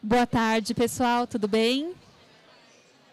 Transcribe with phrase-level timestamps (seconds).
[0.00, 1.92] Boa tarde, pessoal, tudo bem?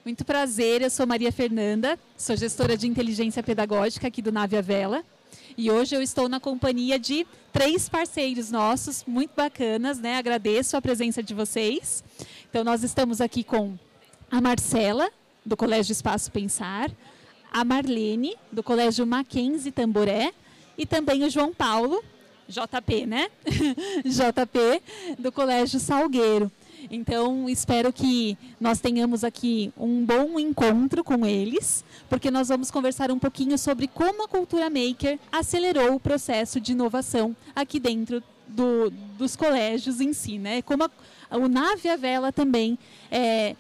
[0.06, 5.04] Muito prazer, eu sou Maria Fernanda, sou gestora de inteligência pedagógica aqui do Nave Vela.
[5.58, 10.16] E hoje eu estou na companhia de três parceiros nossos, muito bacanas, né?
[10.18, 12.04] Agradeço a presença de vocês.
[12.48, 13.76] Então, nós estamos aqui com
[14.30, 15.10] a Marcela,
[15.44, 16.92] do Colégio Espaço Pensar,
[17.52, 20.32] a Marlene, do Colégio Mackenzie Tamboré,
[20.78, 22.04] e também o João Paulo,
[22.48, 23.28] JP, né?
[24.06, 26.52] JP, do Colégio Salgueiro.
[26.90, 33.12] Então, espero que nós tenhamos aqui um bom encontro com eles, porque nós vamos conversar
[33.12, 38.90] um pouquinho sobre como a Cultura Maker acelerou o processo de inovação aqui dentro do,
[39.18, 40.62] dos colégios em si, né?
[40.62, 40.92] Como a,
[41.38, 42.78] o Nave a Vela também
[43.10, 43.56] é,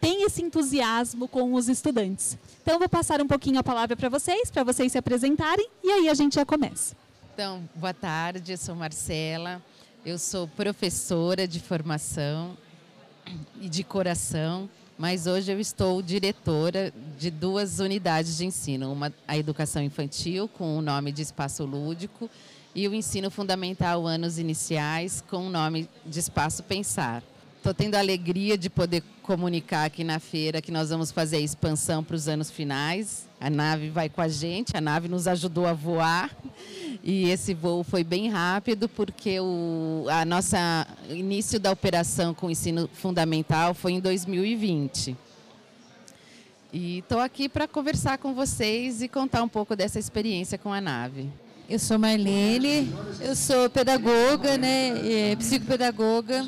[0.00, 2.38] tem esse entusiasmo com os estudantes.
[2.62, 6.08] Então, vou passar um pouquinho a palavra para vocês, para vocês se apresentarem, e aí
[6.08, 6.96] a gente já começa.
[7.34, 9.62] Então, boa tarde, sou Marcela.
[10.08, 12.56] Eu sou professora de formação
[13.60, 19.36] e de coração, mas hoje eu estou diretora de duas unidades de ensino, uma a
[19.36, 22.30] educação infantil com o nome de Espaço Lúdico
[22.74, 27.22] e o ensino fundamental anos iniciais com o nome de Espaço Pensar.
[27.58, 31.40] Estou tendo a alegria de poder comunicar aqui na feira que nós vamos fazer a
[31.40, 33.27] expansão para os anos finais.
[33.40, 36.36] A nave vai com a gente, a nave nos ajudou a voar
[37.04, 42.50] e esse voo foi bem rápido porque o a nossa início da operação com o
[42.50, 45.16] ensino fundamental foi em 2020.
[46.72, 50.80] E estou aqui para conversar com vocês e contar um pouco dessa experiência com a
[50.80, 51.30] nave.
[51.68, 56.44] Eu sou Marlene, eu sou pedagoga, né, psicopedagoga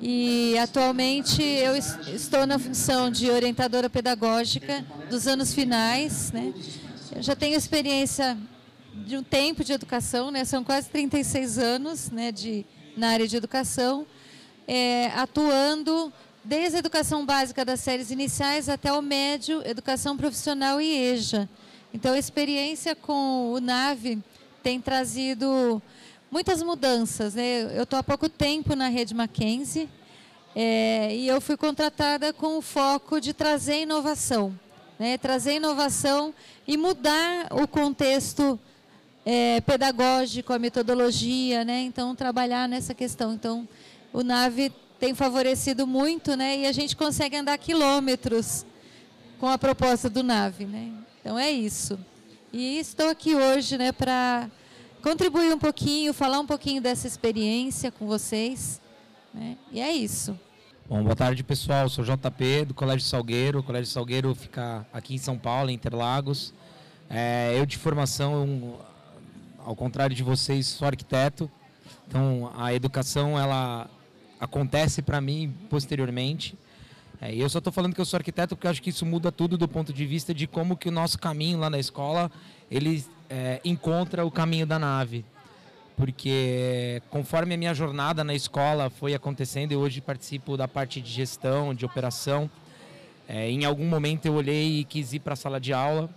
[0.00, 6.52] e atualmente eu estou na função de orientadora pedagógica dos anos finais, né.
[7.14, 8.36] Eu já tenho experiência
[8.94, 10.44] de um tempo de educação, né?
[10.44, 12.64] São quase 36 anos, né, de
[12.96, 14.06] na área de educação,
[14.66, 16.12] é, atuando
[16.44, 21.48] desde a educação básica das séries iniciais até o médio, educação profissional e EJA.
[21.94, 24.22] Então, a experiência com o NAVE
[24.62, 25.80] tem trazido
[26.30, 27.34] muitas mudanças.
[27.34, 27.62] Né?
[27.76, 29.88] Eu estou há pouco tempo na rede Mackenzie
[30.60, 34.58] é, e eu fui contratada com o foco de trazer inovação.
[34.98, 35.16] Né?
[35.16, 36.34] Trazer inovação
[36.66, 38.58] e mudar o contexto
[39.24, 41.82] é, pedagógico, a metodologia, né?
[41.82, 43.34] Então trabalhar nessa questão.
[43.34, 43.68] Então
[44.12, 46.58] o Nave tem favorecido muito, né?
[46.58, 48.66] E a gente consegue andar quilômetros
[49.38, 50.90] com a proposta do Nave, né?
[51.20, 51.96] Então é isso.
[52.52, 54.50] E estou aqui hoje, né, para
[55.04, 58.80] contribuir um pouquinho, falar um pouquinho dessa experiência com vocês,
[59.32, 59.56] né?
[59.70, 60.36] E é isso.
[60.88, 63.58] Bom, boa tarde pessoal, sou JP do Colégio Salgueiro.
[63.58, 66.54] O Colégio Salgueiro fica aqui em São Paulo, em Interlagos.
[67.10, 68.80] É, eu de formação
[69.58, 71.50] ao contrário de vocês, sou arquiteto.
[72.06, 73.86] Então, a educação ela
[74.40, 76.56] acontece para mim posteriormente.
[77.20, 79.58] É, eu só estou falando que eu sou arquiteto porque acho que isso muda tudo
[79.58, 82.32] do ponto de vista de como que o nosso caminho lá na escola
[82.70, 85.22] ele é, encontra o caminho da nave.
[85.98, 91.10] Porque conforme a minha jornada na escola foi acontecendo, eu hoje participo da parte de
[91.10, 92.48] gestão, de operação.
[93.28, 96.08] É, em algum momento eu olhei e quis ir para a sala de aula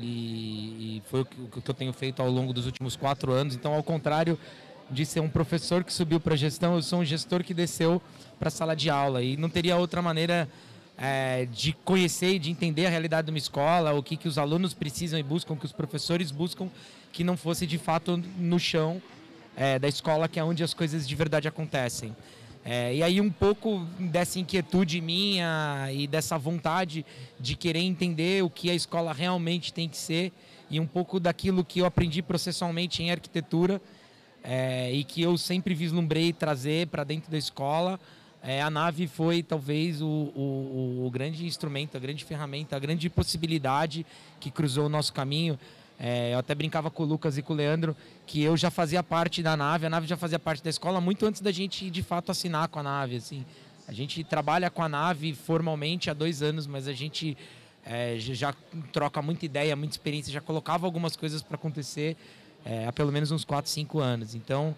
[0.00, 3.32] e, e foi o que, o que eu tenho feito ao longo dos últimos quatro
[3.32, 3.54] anos.
[3.54, 4.38] Então, ao contrário
[4.90, 8.00] de ser um professor que subiu para gestão, eu sou um gestor que desceu
[8.38, 9.22] para a sala de aula.
[9.22, 10.48] E não teria outra maneira
[10.96, 14.38] é, de conhecer e de entender a realidade de uma escola, o que, que os
[14.38, 16.68] alunos precisam e buscam, que os professores buscam,
[17.12, 19.00] que não fosse de fato no chão
[19.56, 22.16] é, da escola, que é onde as coisas de verdade acontecem.
[22.64, 27.04] É, e aí um pouco dessa inquietude minha e dessa vontade
[27.38, 30.32] de querer entender o que a escola realmente tem que ser
[30.70, 33.80] e um pouco daquilo que eu aprendi processualmente em arquitetura
[34.44, 37.98] é, e que eu sempre vislumbrei trazer para dentro da escola.
[38.42, 43.10] É, a nave foi talvez o, o, o grande instrumento, a grande ferramenta, a grande
[43.10, 44.06] possibilidade
[44.40, 45.58] que cruzou o nosso caminho.
[46.04, 47.96] É, eu até brincava com o Lucas e com o Leandro
[48.26, 51.24] que eu já fazia parte da nave, a nave já fazia parte da escola muito
[51.24, 53.16] antes da gente de fato assinar com a nave.
[53.16, 53.46] Assim.
[53.86, 57.36] A gente trabalha com a nave formalmente há dois anos, mas a gente
[57.86, 58.52] é, já
[58.92, 62.16] troca muita ideia, muita experiência, já colocava algumas coisas para acontecer
[62.64, 64.34] é, há pelo menos uns 4, 5 anos.
[64.34, 64.74] Então,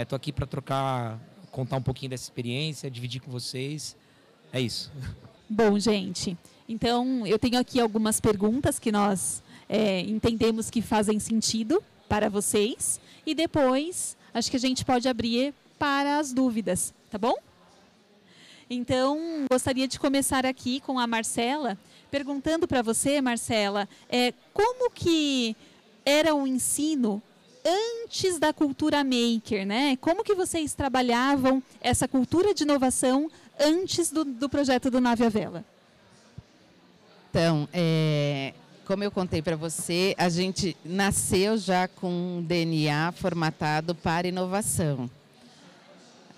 [0.00, 1.20] estou é, aqui para trocar,
[1.50, 3.96] contar um pouquinho dessa experiência, dividir com vocês.
[4.52, 4.90] É isso.
[5.48, 6.36] Bom, gente,
[6.68, 13.00] então eu tenho aqui algumas perguntas que nós é, entendemos que fazem sentido para vocês
[13.26, 17.34] e depois acho que a gente pode abrir para as dúvidas, tá bom?
[18.68, 21.78] Então, gostaria de começar aqui com a Marcela,
[22.10, 25.54] perguntando para você, Marcela, é, como que
[26.04, 27.22] era o ensino
[27.64, 29.96] antes da cultura maker, né?
[29.96, 35.28] Como que vocês trabalhavam essa cultura de inovação antes do, do projeto do Nave à
[35.28, 35.64] Vela?
[37.30, 38.54] Então, é,
[38.86, 45.10] como eu contei para você, a gente nasceu já com um DNA formatado para inovação.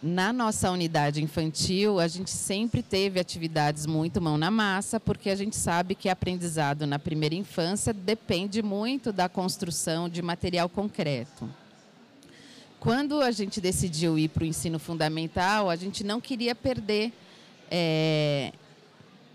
[0.02, 5.34] Na nossa unidade infantil, a gente sempre teve atividades muito mão na massa, porque a
[5.34, 11.48] gente sabe que aprendizado na primeira infância depende muito da construção de material concreto.
[12.78, 17.12] Quando a gente decidiu ir para o ensino fundamental, a gente não queria perder
[17.68, 18.52] é,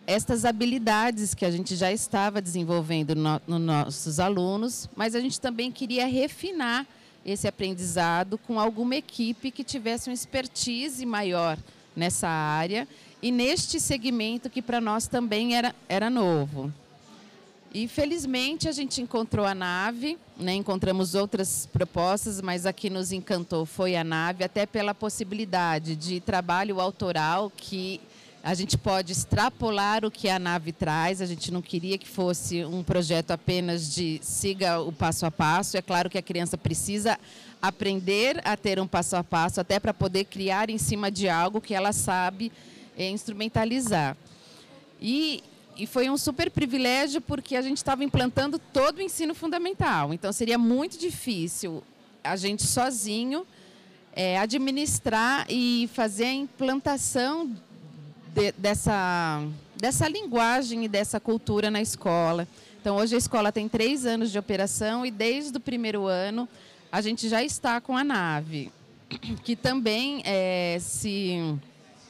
[0.05, 5.39] estas habilidades que a gente já estava desenvolvendo nos no nossos alunos, mas a gente
[5.39, 6.87] também queria refinar
[7.25, 11.57] esse aprendizado com alguma equipe que tivesse uma expertise maior
[11.95, 12.87] nessa área
[13.21, 16.73] e neste segmento que para nós também era, era novo.
[17.73, 20.53] E felizmente a gente encontrou a nave, né?
[20.53, 26.19] encontramos outras propostas, mas a que nos encantou foi a nave, até pela possibilidade de
[26.19, 28.01] trabalho autoral que
[28.43, 31.21] a gente pode extrapolar o que a nave traz.
[31.21, 35.77] A gente não queria que fosse um projeto apenas de siga o passo a passo.
[35.77, 37.19] É claro que a criança precisa
[37.61, 41.61] aprender a ter um passo a passo, até para poder criar em cima de algo
[41.61, 42.51] que ela sabe
[42.97, 44.17] é, instrumentalizar.
[44.99, 45.43] E,
[45.77, 50.11] e foi um super privilégio porque a gente estava implantando todo o ensino fundamental.
[50.11, 51.83] Então seria muito difícil
[52.23, 53.45] a gente sozinho
[54.15, 57.55] é, administrar e fazer a implantação
[58.33, 59.43] de, dessa,
[59.75, 62.47] dessa linguagem e dessa cultura na escola.
[62.79, 66.47] Então, hoje a escola tem três anos de operação e desde o primeiro ano
[66.91, 68.71] a gente já está com a nave,
[69.43, 71.57] que também é, se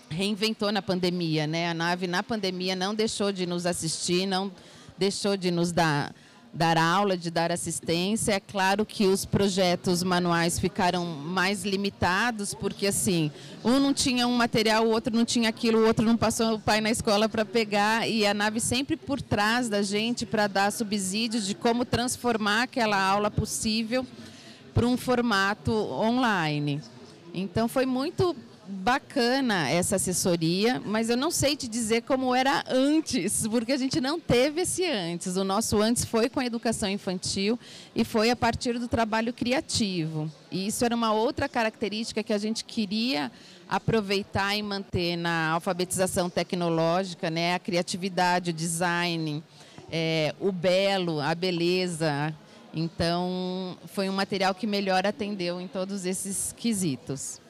[0.10, 1.46] reinventou na pandemia.
[1.46, 1.70] Né?
[1.70, 4.52] A nave, na pandemia, não deixou de nos assistir, não
[4.98, 6.14] deixou de nos dar
[6.54, 8.34] dar aula, de dar assistência.
[8.34, 13.32] É claro que os projetos manuais ficaram mais limitados, porque assim,
[13.64, 16.60] um não tinha um material, o outro não tinha aquilo, o outro não passou o
[16.60, 20.72] pai na escola para pegar, e a nave sempre por trás da gente para dar
[20.72, 24.06] subsídios de como transformar aquela aula possível
[24.74, 26.82] para um formato online.
[27.34, 28.36] Então foi muito
[28.68, 34.00] bacana essa assessoria, mas eu não sei te dizer como era antes, porque a gente
[34.00, 35.36] não teve esse antes.
[35.36, 37.60] O nosso antes foi com a educação infantil
[37.96, 40.32] e foi a partir do trabalho criativo.
[40.52, 43.32] E isso era uma outra característica que a gente queria
[43.68, 47.56] aproveitar e manter na alfabetização tecnológica, né?
[47.56, 49.44] A criatividade, o design,
[49.92, 52.34] é, o belo, a beleza.
[52.74, 57.41] Então, foi um material que melhor atendeu em todos esses quesitos.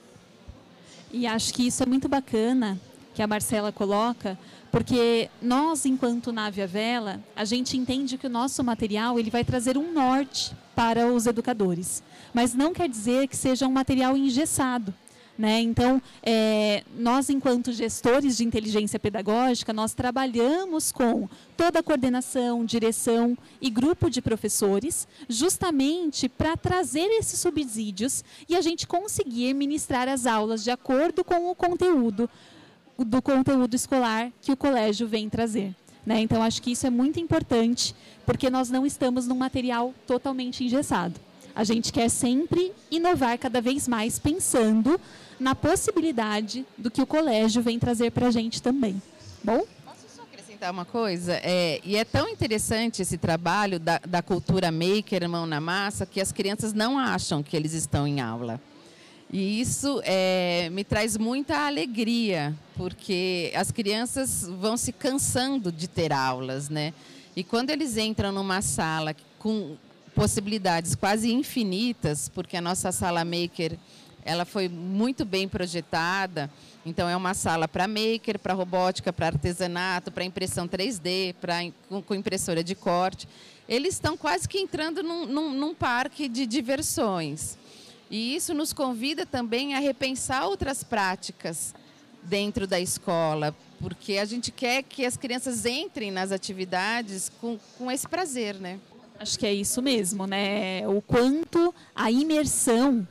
[1.14, 2.80] E acho que isso é muito bacana
[3.14, 4.40] que a Marcela coloca,
[4.72, 9.44] porque nós, enquanto nave à vela, a gente entende que o nosso material ele vai
[9.44, 12.02] trazer um norte para os educadores,
[12.34, 14.94] mas não quer dizer que seja um material engessado.
[15.42, 15.60] Né?
[15.60, 21.28] Então, é, nós, enquanto gestores de inteligência pedagógica, nós trabalhamos com
[21.58, 28.62] toda a coordenação, direção e grupo de professores, justamente para trazer esses subsídios e a
[28.62, 32.30] gente conseguir ministrar as aulas de acordo com o conteúdo
[33.00, 35.76] do conteúdo escolar que o colégio vem trazer.
[36.06, 36.20] Né?
[36.20, 37.96] Então, acho que isso é muito importante,
[38.28, 41.20] porque nós não estamos num material totalmente engessado.
[41.56, 45.00] A gente quer sempre inovar cada vez mais, pensando
[45.40, 49.02] na possibilidade do que o colégio vem trazer para a gente também.
[49.44, 49.66] Bom?
[50.70, 51.40] Uma coisa?
[51.42, 56.22] É, e é tão interessante esse trabalho da, da cultura maker, mão na massa, que
[56.22, 58.62] as crianças não acham que eles estão em aula.
[59.34, 66.14] E isso é, me traz muita alegria, porque as crianças vão se cansando de ter
[66.14, 66.94] aulas, né?
[67.36, 69.78] E quando eles entram numa sala com
[70.16, 73.78] possibilidades quase infinitas, porque a nossa sala maker
[74.24, 76.50] ela foi muito bem projetada.
[76.86, 82.02] Então, é uma sala para maker, para robótica, para artesanato, para impressão 3D, pra, com,
[82.02, 83.28] com, impressora de corte.
[83.68, 87.58] Eles estão quase que entrando num, num, num parque de diversões.
[88.10, 91.74] E isso nos convida também a repensar outras práticas
[92.24, 97.92] dentro da escola, porque a gente quer que as crianças entrem nas atividades com, com
[97.92, 98.80] esse prazer, né?
[99.22, 100.82] Acho que é isso mesmo, né?
[100.88, 103.08] O quanto a imersão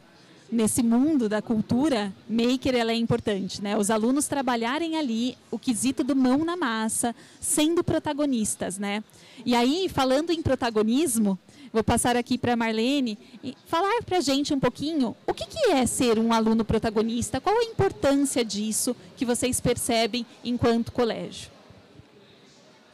[0.51, 3.77] nesse mundo da cultura, maker ela é importante, né?
[3.77, 9.05] Os alunos trabalharem ali o quesito do mão na massa, sendo protagonistas, né?
[9.47, 11.39] E aí, falando em protagonismo,
[11.73, 15.47] vou passar aqui para a Marlene e falar para a gente um pouquinho o que,
[15.47, 21.60] que é ser um aluno protagonista, qual a importância disso que vocês percebem enquanto colégio.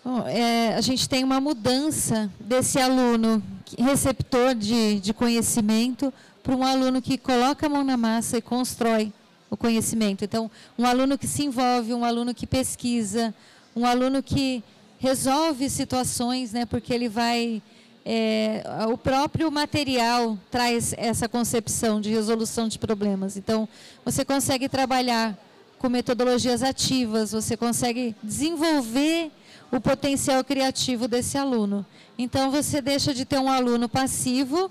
[0.09, 3.43] Bom, é, a gente tem uma mudança desse aluno
[3.77, 9.13] receptor de, de conhecimento para um aluno que coloca a mão na massa e constrói
[9.51, 10.25] o conhecimento.
[10.25, 10.49] Então,
[10.79, 13.35] um aluno que se envolve, um aluno que pesquisa,
[13.75, 14.63] um aluno que
[14.97, 17.61] resolve situações, né, porque ele vai.
[18.05, 23.37] É, o próprio material traz essa concepção de resolução de problemas.
[23.37, 23.69] Então,
[24.05, 25.37] você consegue trabalhar
[25.81, 29.33] com metodologias ativas, você consegue desenvolver
[29.77, 31.85] o potencial criativo desse aluno.
[32.19, 34.71] Então, você deixa de ter um aluno passivo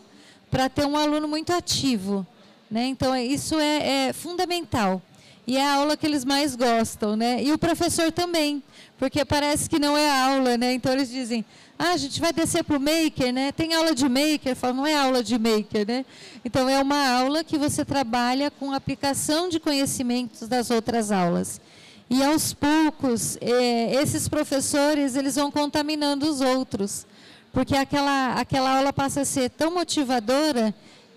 [0.50, 2.26] para ter um aluno muito ativo.
[2.70, 2.86] Né?
[2.86, 5.02] Então, é, isso é, é fundamental.
[5.48, 7.44] E é a aula que eles mais gostam, né?
[7.44, 8.64] E o professor também,
[8.98, 10.74] porque parece que não é aula, né?
[10.74, 11.46] Então eles dizem,
[11.78, 13.52] ah, a gente vai descer para o maker, né?
[13.52, 16.04] Tem aula de maker, eu falo, não é aula de maker, né?
[16.44, 21.62] Então é uma aula que você trabalha com aplicação de conhecimentos das outras aulas.
[22.10, 27.06] E aos poucos, é, esses professores eles vão contaminando os outros,
[27.52, 30.74] porque aquela aquela aula passa a ser tão motivadora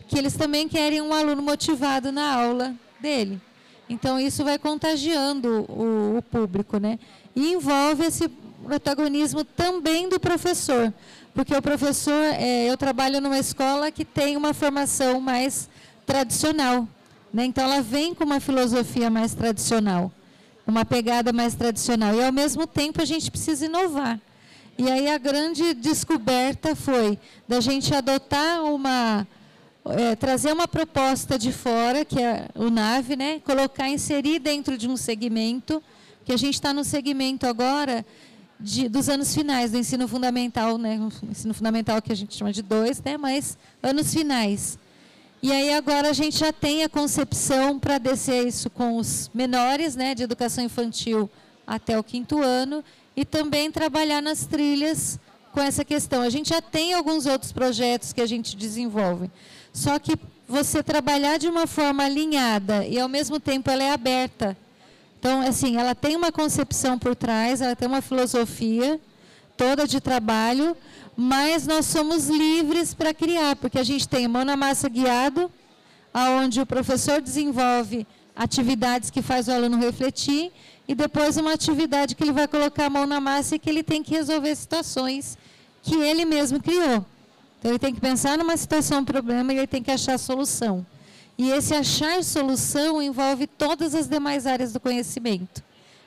[0.09, 3.41] que eles também querem um aluno motivado na aula dele.
[3.89, 6.99] Então isso vai contagiando o, o público, né?
[7.37, 8.29] E envolve esse
[8.65, 10.93] protagonismo também do professor,
[11.35, 15.69] porque o professor, é, eu trabalho numa escola que tem uma formação mais
[16.05, 16.89] tradicional,
[17.33, 17.45] né?
[17.45, 20.11] Então ela vem com uma filosofia mais tradicional,
[20.69, 24.21] uma pegada mais tradicional e ao mesmo tempo a gente precisa inovar.
[24.77, 29.27] E aí a grande descoberta foi da gente adotar uma
[29.87, 33.41] é, trazer uma proposta de fora, que é o NAVE, né?
[33.41, 35.83] colocar, inserir dentro de um segmento,
[36.25, 38.05] que a gente está no segmento agora
[38.61, 41.01] de, dos anos finais do ensino fundamental, né?
[41.31, 43.17] ensino fundamental que a gente chama de dois, né?
[43.17, 44.79] mas anos finais.
[45.41, 49.95] E aí agora a gente já tem a concepção para descer isso com os menores,
[49.95, 51.31] né, de educação infantil
[51.65, 52.85] até o quinto ano,
[53.17, 55.19] e também trabalhar nas trilhas
[55.53, 56.23] com essa questão.
[56.23, 59.31] A gente já tem alguns outros projetos que a gente desenvolve.
[59.73, 60.17] Só que
[60.49, 64.57] você trabalhar de uma forma alinhada e ao mesmo tempo ela é aberta.
[65.21, 69.01] Então, assim, ela tem uma concepção por trás, ela tem uma filosofia
[69.57, 70.77] toda de trabalho,
[71.21, 75.51] mas nós somos livres para criar, porque a gente tem mão na massa guiado,
[76.15, 78.07] aonde o professor desenvolve
[78.37, 80.53] atividades que faz o aluno refletir
[80.87, 83.83] e depois uma atividade que ele vai colocar a mão na massa e que ele
[83.83, 85.37] tem que resolver situações
[85.83, 87.05] que ele mesmo criou.
[87.59, 90.19] Então ele tem que pensar numa situação, um problema e ele tem que achar a
[90.19, 90.87] solução.
[91.37, 95.65] E esse achar solução envolve todas as demais áreas do conhecimento.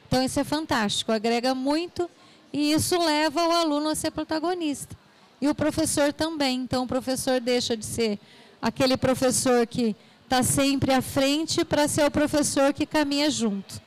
[0.08, 2.10] Então isso é fantástico, agrega muito
[2.54, 5.01] e isso leva o aluno a ser protagonista.
[5.42, 6.62] E o professor também.
[6.62, 8.20] Então o professor deixa de ser
[8.62, 13.82] aquele professor que está sempre à frente para ser o professor que caminha junto.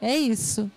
[0.00, 0.70] É isso.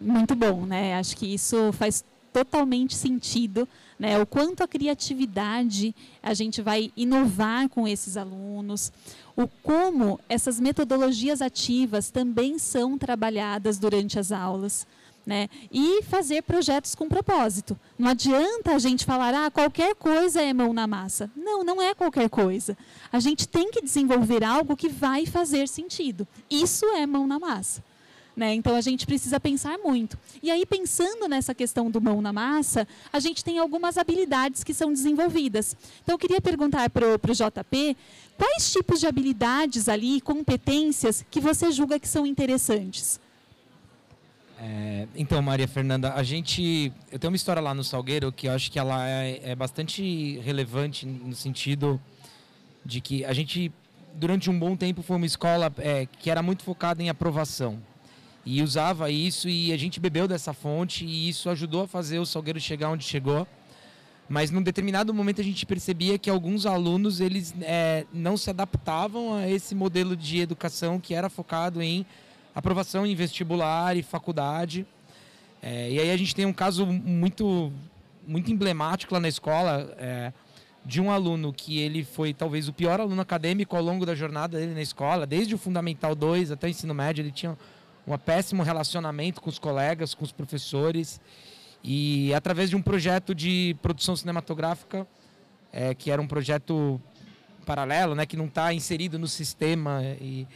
[0.00, 0.98] Muito bom, né?
[0.98, 3.66] Acho que isso faz totalmente sentido
[3.98, 4.18] né?
[4.18, 8.92] O quanto a criatividade a gente vai inovar com esses alunos,
[9.34, 14.86] o como essas metodologias ativas também são trabalhadas durante as aulas.
[15.26, 15.48] Né?
[15.72, 17.76] E fazer projetos com propósito.
[17.98, 21.28] Não adianta a gente falar, ah, qualquer coisa é mão na massa.
[21.34, 22.78] Não, não é qualquer coisa.
[23.12, 26.28] A gente tem que desenvolver algo que vai fazer sentido.
[26.48, 27.82] Isso é mão na massa.
[28.36, 28.52] Né?
[28.54, 30.18] Então a gente precisa pensar muito.
[30.42, 34.74] E aí, pensando nessa questão do mão na massa, a gente tem algumas habilidades que
[34.74, 35.74] são desenvolvidas.
[36.02, 37.96] Então eu queria perguntar para o JP
[38.36, 43.18] quais tipos de habilidades ali, competências, que você julga que são interessantes.
[44.58, 46.92] É, então, Maria Fernanda, a gente.
[47.10, 50.38] Eu tenho uma história lá no Salgueiro que eu acho que ela é, é bastante
[50.38, 52.00] relevante no sentido
[52.84, 53.70] de que a gente,
[54.14, 57.78] durante um bom tempo, foi uma escola é, que era muito focada em aprovação
[58.46, 62.24] e usava isso e a gente bebeu dessa fonte e isso ajudou a fazer o
[62.24, 63.46] Salgueiro chegar onde chegou.
[64.28, 69.34] Mas num determinado momento a gente percebia que alguns alunos eles é, não se adaptavam
[69.34, 72.06] a esse modelo de educação que era focado em
[72.56, 74.86] aprovação em vestibular e faculdade.
[75.62, 77.70] É, e aí a gente tem um caso muito
[78.26, 80.32] muito emblemático lá na escola é,
[80.84, 84.58] de um aluno que ele foi talvez o pior aluno acadêmico ao longo da jornada
[84.58, 87.56] dele na escola, desde o Fundamental 2 até o ensino médio, ele tinha
[88.06, 91.20] um péssimo relacionamento com os colegas, com os professores.
[91.84, 95.06] E através de um projeto de produção cinematográfica,
[95.72, 97.00] é, que era um projeto
[97.64, 100.02] paralelo, né, que não está inserido no sistema.
[100.20, 100.48] E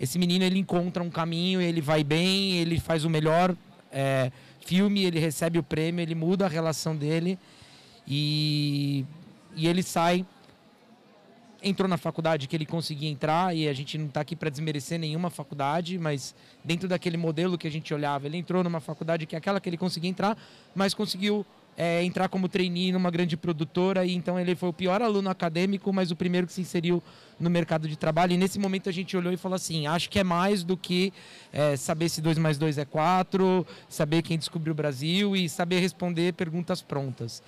[0.00, 3.54] esse menino ele encontra um caminho, ele vai bem, ele faz o melhor
[3.92, 4.32] é,
[4.64, 7.38] filme, ele recebe o prêmio, ele muda a relação dele
[8.08, 9.04] e,
[9.54, 10.24] e ele sai.
[11.62, 14.98] Entrou na faculdade que ele conseguia entrar, e a gente não está aqui para desmerecer
[14.98, 19.34] nenhuma faculdade, mas dentro daquele modelo que a gente olhava, ele entrou numa faculdade que
[19.34, 20.38] é aquela que ele conseguia entrar,
[20.74, 21.44] mas conseguiu
[21.80, 25.90] é, entrar como trainee numa grande produtora e então ele foi o pior aluno acadêmico,
[25.94, 27.02] mas o primeiro que se inseriu
[27.38, 28.34] no mercado de trabalho.
[28.34, 31.10] E nesse momento a gente olhou e falou assim: acho que é mais do que
[31.50, 35.80] é, saber se 2 mais 2 é 4, saber quem descobriu o Brasil e saber
[35.80, 37.42] responder perguntas prontas.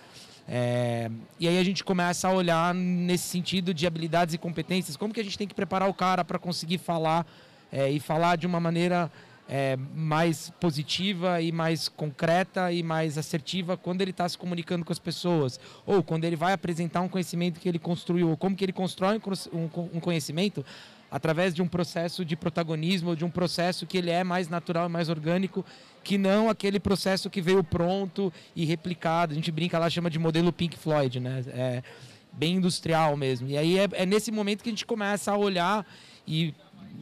[0.48, 5.12] É, e aí a gente começa a olhar nesse sentido de habilidades e competências, como
[5.12, 7.26] que a gente tem que preparar o cara para conseguir falar
[7.70, 9.12] é, e falar de uma maneira
[9.48, 14.92] é, mais positiva e mais concreta e mais assertiva quando ele está se comunicando com
[14.92, 18.64] as pessoas ou quando ele vai apresentar um conhecimento que ele construiu ou como que
[18.64, 19.20] ele constrói
[19.52, 20.64] um conhecimento
[21.12, 25.10] através de um processo de protagonismo, de um processo que ele é mais natural, mais
[25.10, 25.62] orgânico,
[26.02, 29.32] que não aquele processo que veio pronto e replicado.
[29.32, 31.44] A gente brinca lá, chama de modelo Pink Floyd, né?
[31.48, 31.82] É
[32.32, 33.46] bem industrial mesmo.
[33.46, 35.86] E aí é, é nesse momento que a gente começa a olhar
[36.26, 36.54] e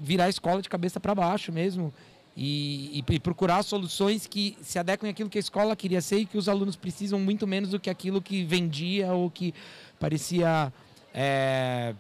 [0.03, 1.95] virar a escola de cabeça para baixo mesmo
[2.37, 6.39] e, e, procurar soluções que se adequem àquilo que a escola queria ser e que
[6.39, 9.53] os alunos precisam muito menos do que aquilo que vendia ou que
[9.99, 10.73] parecia
[11.13, 11.95] é,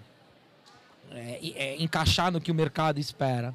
[1.10, 3.54] é, é, encaixar no que o mercado espera.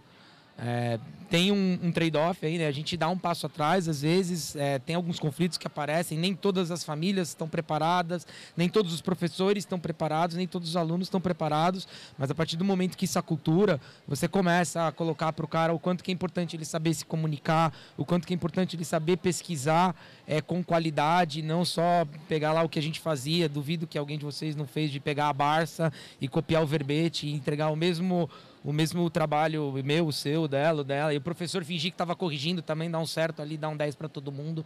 [1.30, 2.68] Tem um, um trade-off aí, né?
[2.68, 6.36] A gente dá um passo atrás, às vezes, é, tem alguns conflitos que aparecem, nem
[6.36, 11.08] todas as famílias estão preparadas, nem todos os professores estão preparados, nem todos os alunos
[11.08, 15.34] estão preparados, mas a partir do momento que isso é cultura, você começa a colocar
[15.34, 18.34] para o cara o quanto que é importante ele saber se comunicar, o quanto que
[18.34, 19.96] é importante ele saber pesquisar
[20.28, 24.18] é, com qualidade, não só pegar lá o que a gente fazia, duvido que alguém
[24.18, 25.92] de vocês não fez de pegar a Barça
[26.22, 28.30] e copiar o verbete e entregar o mesmo
[28.66, 32.16] o mesmo trabalho meu, o seu, dela, o dela, e o professor fingir que estava
[32.16, 34.66] corrigindo também dá um certo ali, dá um 10 para todo mundo.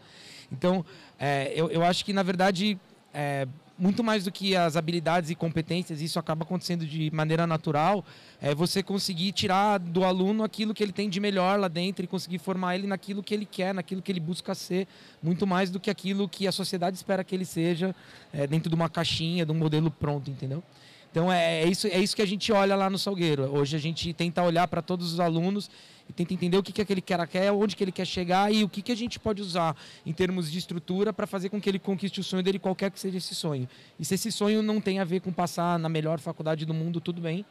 [0.50, 0.86] Então,
[1.20, 2.80] é, eu, eu acho que, na verdade,
[3.14, 3.46] é,
[3.78, 8.06] muito mais do que as habilidades e competências, isso acaba acontecendo de maneira natural,
[8.42, 12.08] é você conseguir tirar do aluno aquilo que ele tem de melhor lá dentro e
[12.08, 14.88] conseguir formar ele naquilo que ele quer, naquilo que ele busca ser,
[15.22, 17.96] muito mais do que aquilo que a sociedade espera que ele seja
[18.32, 20.64] é, dentro de uma caixinha, de um modelo pronto, entendeu?
[21.12, 23.44] Então é, é, isso, é isso que a gente olha lá no Salgueiro.
[23.44, 25.70] Hoje a gente tenta olhar para todos os alunos
[26.08, 28.64] e tenta entender o que, que aquele cara quer, onde que ele quer chegar e
[28.64, 29.76] o que, que a gente pode usar
[30.06, 33.00] em termos de estrutura para fazer com que ele conquiste o sonho dele, qualquer que
[33.00, 33.68] seja esse sonho.
[34.00, 37.00] E se esse sonho não tem a ver com passar na melhor faculdade do mundo,
[37.02, 37.46] tudo bem.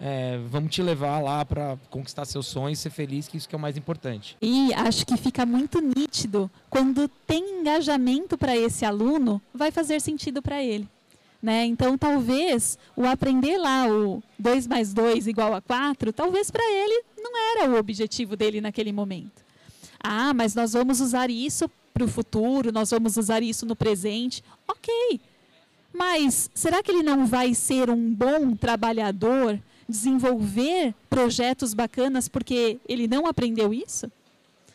[0.00, 3.58] É, vamos te levar lá para conquistar seus sonhos, ser feliz, que isso que é
[3.58, 4.36] o mais importante.
[4.40, 10.40] E acho que fica muito nítido quando tem engajamento para esse aluno, vai fazer sentido
[10.40, 10.88] para ele.
[11.40, 11.64] Né?
[11.66, 17.04] Então, talvez o aprender lá o 2 mais 2 igual a 4, talvez para ele
[17.16, 19.44] não era o objetivo dele naquele momento.
[20.00, 24.42] Ah, mas nós vamos usar isso para o futuro, nós vamos usar isso no presente.
[24.66, 25.20] Ok.
[25.92, 33.08] Mas será que ele não vai ser um bom trabalhador, desenvolver projetos bacanas porque ele
[33.08, 34.10] não aprendeu isso?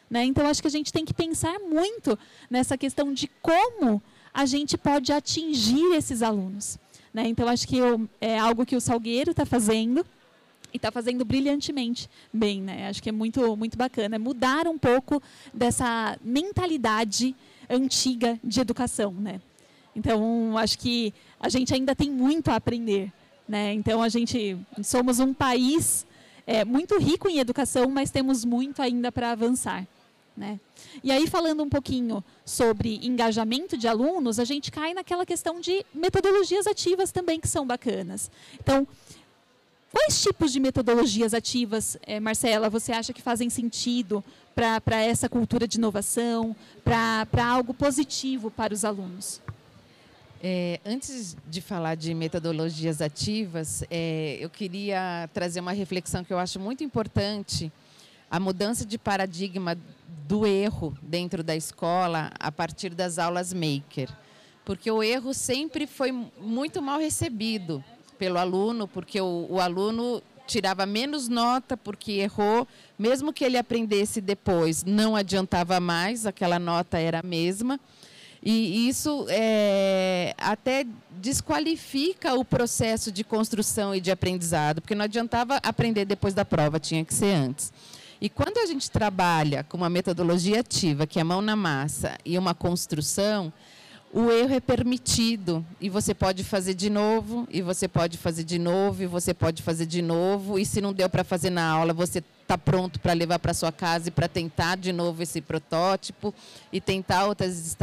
[0.09, 0.25] Né?
[0.25, 2.17] Então, acho que a gente tem que pensar muito
[2.49, 4.01] nessa questão de como
[4.33, 6.79] a gente pode atingir esses alunos.
[7.13, 7.27] Né?
[7.27, 7.77] Então, acho que
[8.19, 10.05] é algo que o Salgueiro está fazendo
[10.73, 12.61] e está fazendo brilhantemente bem.
[12.61, 12.87] Né?
[12.87, 14.15] Acho que é muito, muito bacana.
[14.15, 15.21] É mudar um pouco
[15.53, 17.35] dessa mentalidade
[17.69, 19.13] antiga de educação.
[19.13, 19.39] Né?
[19.95, 23.13] Então, acho que a gente ainda tem muito a aprender.
[23.47, 23.73] Né?
[23.73, 26.07] Então, a gente somos um país
[26.47, 29.85] é, muito rico em educação, mas temos muito ainda para avançar.
[30.35, 30.59] Né?
[31.03, 35.85] E aí, falando um pouquinho sobre engajamento de alunos, a gente cai naquela questão de
[35.93, 38.31] metodologias ativas também, que são bacanas.
[38.59, 38.87] Então,
[39.91, 44.23] quais tipos de metodologias ativas, eh, Marcela, você acha que fazem sentido
[44.55, 49.39] para essa cultura de inovação, para algo positivo para os alunos?
[50.45, 56.37] É, antes de falar de metodologias ativas, é, eu queria trazer uma reflexão que eu
[56.37, 57.71] acho muito importante
[58.29, 59.77] a mudança de paradigma
[60.27, 64.09] do erro dentro da escola a partir das aulas maker.
[64.65, 67.83] Porque o erro sempre foi muito mal recebido
[68.17, 74.21] pelo aluno, porque o, o aluno tirava menos nota porque errou, mesmo que ele aprendesse
[74.21, 77.79] depois, não adiantava mais, aquela nota era a mesma.
[78.45, 85.61] E isso é, até desqualifica o processo de construção e de aprendizado, porque não adiantava
[85.63, 87.71] aprender depois da prova, tinha que ser antes.
[88.23, 92.37] E quando a gente trabalha com uma metodologia ativa, que é mão na massa, e
[92.37, 93.51] uma construção,
[94.13, 98.57] o erro é permitido e você pode fazer de novo, e você pode fazer de
[98.57, 101.91] novo, e você pode fazer de novo, e se não deu para fazer na aula,
[101.91, 106.33] você está pronto para levar para sua casa e para tentar de novo esse protótipo
[106.71, 107.77] e tentar outras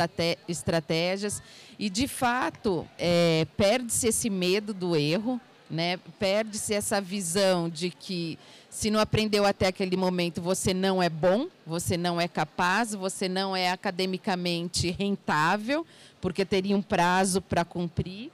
[0.49, 1.43] estratégias.
[1.79, 5.39] E, de fato, é, perde-se esse medo do erro,
[5.71, 5.99] né?
[6.19, 8.39] perde-se essa visão de que
[8.71, 13.29] Se não aprendeu até aquele momento, você não é bom, você não é capaz, você
[13.29, 15.85] não é academicamente rentável,
[16.21, 18.31] porque teria um prazo para cumprir.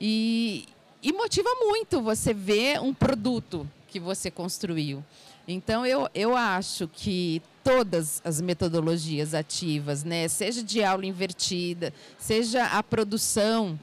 [0.00, 0.64] E,
[1.02, 5.04] e motiva muito você ver um produto que você construiu.
[5.46, 12.64] Então, eu, eu acho que todas as metodologias ativas, né, seja de aula invertida, seja
[12.64, 13.78] a produção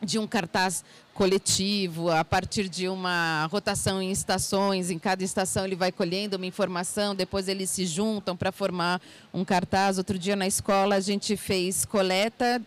[0.00, 5.76] de um cartaz coletivo, a partir de uma rotação em estações, em cada estação ele
[5.76, 9.00] vai colhendo uma informação, depois eles se juntam para formar
[9.32, 9.96] um cartaz.
[9.96, 12.60] Outro dia na escola a gente fez coleta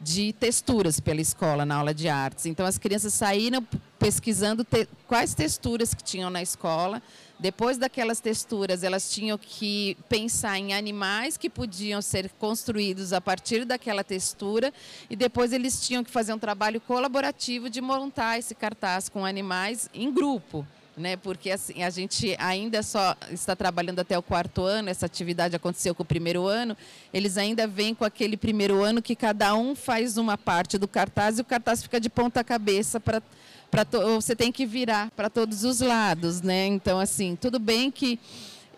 [0.00, 2.46] de texturas pela escola na aula de artes.
[2.46, 3.66] Então as crianças saíram
[3.98, 7.02] pesquisando te quais texturas que tinham na escola.
[7.38, 13.64] Depois daquelas texturas, elas tinham que pensar em animais que podiam ser construídos a partir
[13.64, 14.72] daquela textura
[15.08, 19.88] e depois eles tinham que fazer um trabalho colaborativo de montar esse cartaz com animais
[19.94, 20.66] em grupo
[20.98, 21.16] né?
[21.16, 25.94] Porque assim, a gente ainda só está trabalhando até o quarto ano, essa atividade aconteceu
[25.94, 26.76] com o primeiro ano,
[27.14, 31.38] eles ainda vêm com aquele primeiro ano que cada um faz uma parte do cartaz
[31.38, 33.22] e o cartaz fica de ponta cabeça para
[33.70, 36.66] para você tem que virar para todos os lados, né?
[36.66, 38.18] Então assim, tudo bem que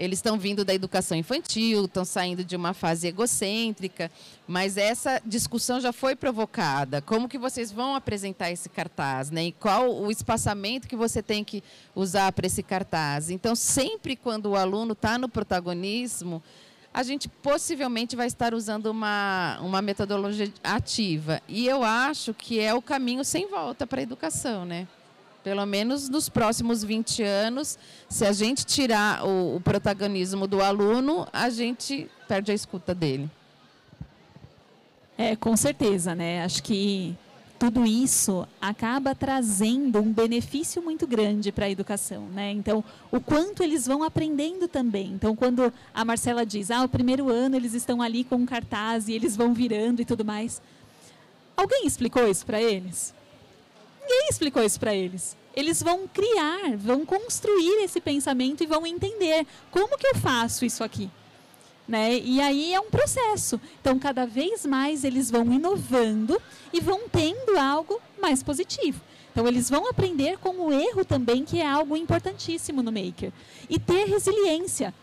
[0.00, 4.10] eles estão vindo da educação infantil, estão saindo de uma fase egocêntrica,
[4.48, 7.02] mas essa discussão já foi provocada.
[7.02, 9.44] Como que vocês vão apresentar esse cartaz, né?
[9.44, 11.62] E qual o espaçamento que você tem que
[11.94, 13.28] usar para esse cartaz?
[13.28, 16.42] Então, sempre quando o aluno está no protagonismo,
[16.92, 21.40] a gente possivelmente vai estar usando uma, uma metodologia ativa.
[21.48, 24.88] E eu acho que é o caminho sem volta para a educação, né?
[25.44, 31.26] Pelo menos nos próximos 20 anos, se a gente tirar o, o protagonismo do aluno,
[31.32, 33.30] a gente perde a escuta dele.
[35.16, 36.44] É, com certeza, né?
[36.44, 37.16] Acho que
[37.60, 42.50] tudo isso acaba trazendo um benefício muito grande para a educação, né?
[42.52, 45.08] Então, o quanto eles vão aprendendo também.
[45.08, 49.08] Então, quando a Marcela diz, ah, o primeiro ano eles estão ali com um cartaz
[49.08, 50.62] e eles vão virando e tudo mais.
[51.54, 53.12] Alguém explicou isso para eles?
[54.00, 55.36] Ninguém explicou isso para eles.
[55.54, 60.82] Eles vão criar, vão construir esse pensamento e vão entender como que eu faço isso
[60.82, 61.10] aqui.
[61.90, 62.20] Né?
[62.20, 63.60] E aí é um processo.
[63.80, 66.40] Então, cada vez mais eles vão inovando
[66.72, 69.00] e vão tendo algo mais positivo.
[69.32, 73.32] Então, eles vão aprender com o erro também, que é algo importantíssimo no Maker.
[73.68, 74.94] E ter resiliência.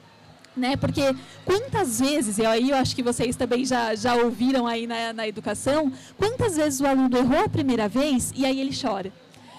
[0.55, 0.77] Né?
[0.77, 5.11] Porque quantas vezes, e aí eu acho que vocês também já, já ouviram aí na,
[5.11, 9.11] na educação, quantas vezes o aluno errou a primeira vez e aí ele chora.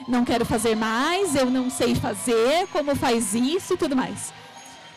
[0.09, 4.33] Não quero fazer mais, eu não sei fazer, como faz isso e tudo mais.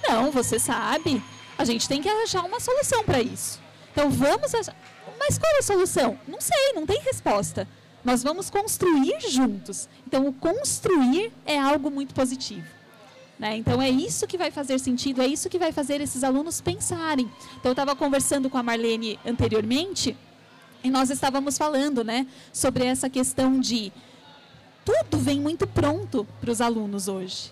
[0.07, 1.21] Não, você sabe,
[1.61, 3.59] a gente tem que achar uma solução para isso.
[3.91, 4.75] Então vamos achar.
[5.19, 6.19] Mas qual é a solução?
[6.27, 7.67] Não sei, não tem resposta.
[8.03, 9.87] Nós vamos construir juntos.
[10.07, 12.65] Então o construir é algo muito positivo.
[13.37, 13.57] Né?
[13.57, 17.29] Então é isso que vai fazer sentido, é isso que vai fazer esses alunos pensarem.
[17.59, 20.17] Então eu estava conversando com a Marlene anteriormente
[20.83, 23.91] e nós estávamos falando né, sobre essa questão de
[24.83, 27.51] tudo vem muito pronto para os alunos hoje.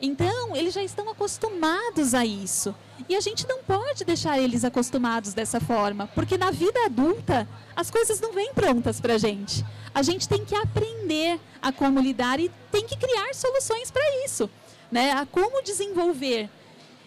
[0.00, 2.74] Então, eles já estão acostumados a isso.
[3.08, 7.90] E a gente não pode deixar eles acostumados dessa forma, porque na vida adulta as
[7.90, 9.64] coisas não vêm prontas para a gente.
[9.94, 14.48] A gente tem que aprender a como lidar e tem que criar soluções para isso
[14.90, 16.48] né, a como desenvolver.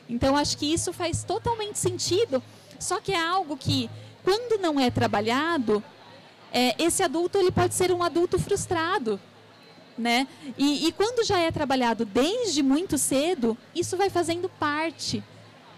[0.08, 2.42] Então, acho que isso faz totalmente sentido,
[2.80, 3.90] só que é algo que,
[4.24, 5.84] quando não é trabalhado,
[6.52, 9.20] é, esse adulto ele pode ser um adulto frustrado.
[9.98, 10.28] Né?
[10.58, 15.24] E, e quando já é trabalhado desde muito cedo, isso vai fazendo parte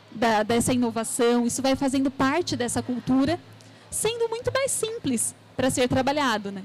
[0.10, 3.40] da, dessa inovação, isso vai fazendo parte dessa cultura,
[3.92, 6.52] sendo muito mais simples para ser trabalhado.
[6.52, 6.64] Né?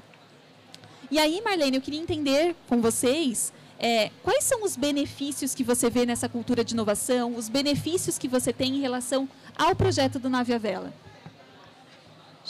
[1.10, 5.90] E aí, Marlene, eu queria entender com vocês é, quais são os benefícios que você
[5.90, 10.30] vê nessa cultura de inovação, os benefícios que você tem em relação ao projeto do
[10.30, 10.92] Nave à Vela?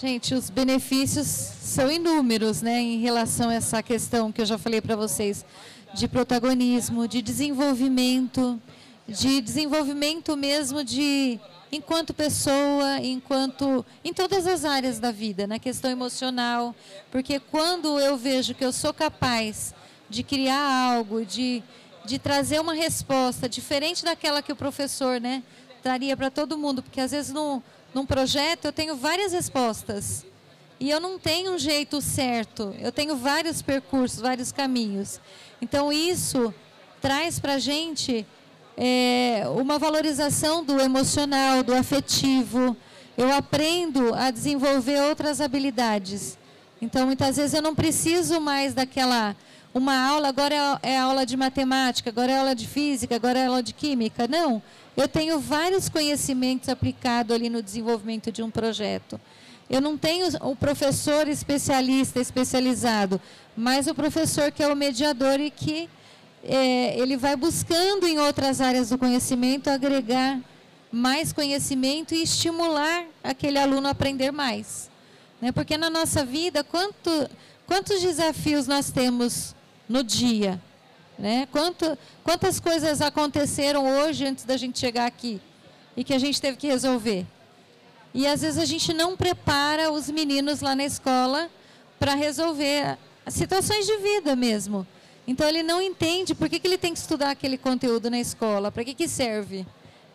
[0.00, 4.80] Gente, os benefícios são inúmeros, né, em relação a essa questão que eu já falei
[4.80, 5.44] para vocês
[5.92, 8.58] de protagonismo, de desenvolvimento,
[9.06, 11.38] de desenvolvimento mesmo de
[11.70, 16.74] enquanto pessoa, enquanto em todas as áreas da vida, na questão emocional,
[17.10, 19.74] porque quando eu vejo que eu sou capaz
[20.08, 21.62] de criar algo, de,
[22.06, 25.42] de trazer uma resposta diferente daquela que o professor né,
[25.82, 26.82] traria para todo mundo.
[26.82, 27.62] Porque às vezes no,
[27.94, 30.24] num projeto eu tenho várias respostas.
[30.78, 35.20] E eu não tenho um jeito certo, eu tenho vários percursos, vários caminhos.
[35.60, 36.54] Então isso
[37.02, 38.26] traz para a gente
[38.78, 42.74] é, uma valorização do emocional, do afetivo.
[43.16, 46.38] Eu aprendo a desenvolver outras habilidades.
[46.80, 49.36] Então muitas vezes eu não preciso mais daquela
[49.72, 53.46] uma aula, agora é, é aula de matemática, agora é aula de física, agora é
[53.46, 54.26] aula de química.
[54.26, 54.62] Não.
[54.96, 59.20] Eu tenho vários conhecimentos aplicados ali no desenvolvimento de um projeto.
[59.68, 63.20] Eu não tenho o professor especialista, especializado,
[63.56, 65.88] mas o professor que é o mediador e que
[66.42, 70.40] é, ele vai buscando em outras áreas do conhecimento agregar
[70.90, 74.90] mais conhecimento e estimular aquele aluno a aprender mais.
[75.40, 75.52] Né?
[75.52, 77.30] Porque na nossa vida, quanto,
[77.66, 79.54] quantos desafios nós temos
[79.90, 80.62] no dia?
[81.18, 81.48] Né?
[81.50, 85.40] Quanto, quantas coisas aconteceram hoje antes da gente chegar aqui
[85.96, 87.26] e que a gente teve que resolver?
[88.14, 91.50] E às vezes a gente não prepara os meninos lá na escola
[91.98, 94.86] para resolver situações de vida mesmo.
[95.26, 98.70] Então ele não entende por que, que ele tem que estudar aquele conteúdo na escola,
[98.70, 99.66] para que, que serve.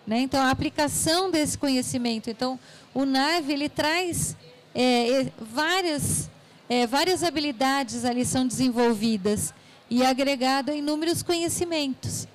[0.07, 0.19] Né?
[0.19, 2.29] Então a aplicação desse conhecimento.
[2.29, 2.57] Então
[2.93, 4.37] o NAVE ele traz
[4.73, 6.29] é, várias,
[6.69, 9.53] é, várias habilidades ali são desenvolvidas
[9.89, 12.27] e agregado em inúmeros conhecimentos.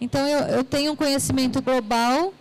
[0.00, 2.32] Então eu, eu tenho um conhecimento global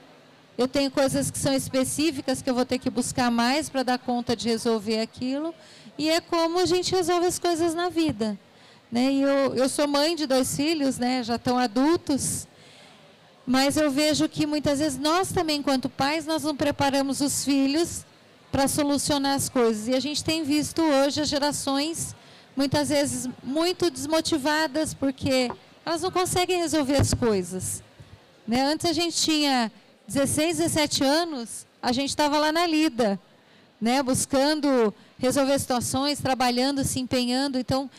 [0.61, 3.97] eu tenho coisas que são específicas que eu vou ter que buscar mais para dar
[3.97, 5.55] conta de resolver aquilo.
[5.97, 8.37] E é como a gente resolve as coisas na vida.
[8.91, 9.11] Né?
[9.11, 11.23] E eu, eu sou mãe de dois filhos, né?
[11.23, 12.47] já estão adultos.
[13.43, 18.05] Mas eu vejo que muitas vezes nós também, enquanto pais, nós não preparamos os filhos
[18.51, 19.87] para solucionar as coisas.
[19.87, 22.15] E a gente tem visto hoje as gerações,
[22.55, 25.51] muitas vezes, muito desmotivadas, porque
[25.85, 27.83] elas não conseguem resolver as coisas.
[28.47, 28.61] Né?
[28.63, 29.71] Antes a gente tinha
[30.07, 33.19] 16, 17 anos, a gente estava lá na lida,
[33.79, 37.57] né, buscando resolver situações, trabalhando, se empenhando.
[37.57, 37.89] Então,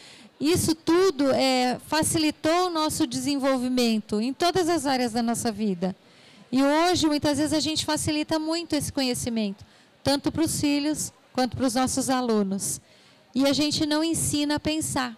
[0.40, 5.96] isso tudo é, facilitou o nosso desenvolvimento em todas as áreas da nossa vida.
[6.50, 9.64] E hoje, muitas vezes, a gente facilita muito esse conhecimento,
[10.04, 12.80] tanto para os filhos quanto para os nossos alunos.
[13.34, 15.16] E a gente não ensina a pensar.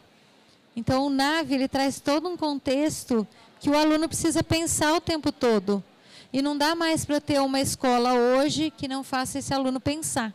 [0.77, 3.27] Então, o NAVE ele traz todo um contexto
[3.61, 5.83] que o aluno precisa pensar o tempo todo.
[6.33, 10.35] E não dá mais para ter uma escola hoje que não faça esse aluno pensar.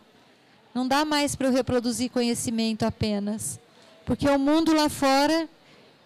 [0.73, 3.59] Não dá mais para eu reproduzir conhecimento apenas.
[4.05, 5.49] Porque o mundo lá fora,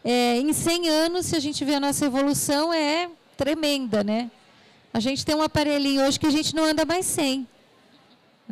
[0.04, 4.32] é, em 100 anos, se a gente vê a nossa evolução, é tremenda, né?
[4.94, 7.48] A gente tem um aparelhinho hoje que a gente não anda mais sem.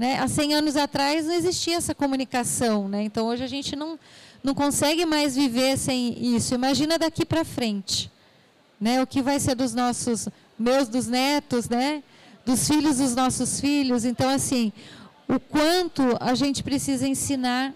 [0.01, 0.17] Né?
[0.17, 3.03] Há 100 anos atrás não existia essa comunicação, né?
[3.03, 3.99] Então hoje a gente não,
[4.43, 6.55] não consegue mais viver sem isso.
[6.55, 8.11] Imagina daqui para frente,
[8.79, 8.99] né?
[9.03, 12.01] O que vai ser dos nossos meus dos netos, né?
[12.43, 14.03] Dos filhos dos nossos filhos.
[14.03, 14.73] Então, assim,
[15.27, 17.71] o quanto a gente precisa ensinar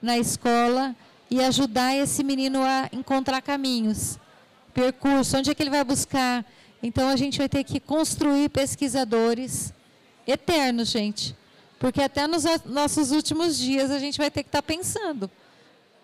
[0.00, 0.94] na escola
[1.28, 4.16] e ajudar esse menino a encontrar caminhos,
[4.72, 6.46] percurso, onde é que ele vai buscar.
[6.80, 9.74] Então, a gente vai ter que construir pesquisadores
[10.24, 11.34] eternos, gente.
[11.78, 15.30] Porque até nos nossos últimos dias a gente vai ter que estar tá pensando.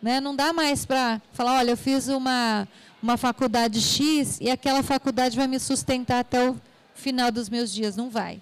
[0.02, 0.20] Né?
[0.20, 2.66] Não dá mais para falar, olha, eu fiz uma,
[3.02, 6.60] uma faculdade X e aquela faculdade vai me sustentar até o
[6.94, 7.96] final dos meus dias.
[7.96, 8.40] Não vai.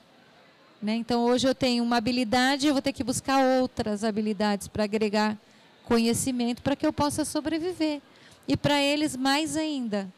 [0.81, 0.95] Né?
[0.95, 5.37] Então, hoje eu tenho uma habilidade, eu vou ter que buscar outras habilidades para agregar
[5.85, 8.01] conhecimento para que eu possa sobreviver.
[8.47, 10.09] E para eles, mais ainda.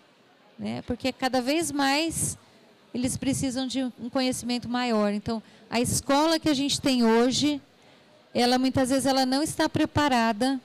[0.59, 0.83] Né?
[0.83, 2.37] Porque cada vez mais
[2.93, 5.13] eles precisam de um conhecimento maior.
[5.13, 7.61] Então, a escola que a gente tem hoje,
[8.35, 10.61] ela muitas vezes ela não está preparada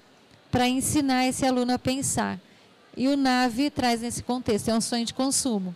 [0.52, 2.40] para ensinar esse aluno a pensar.
[2.98, 5.76] E o NAVE traz nesse contexto, é um sonho de consumo.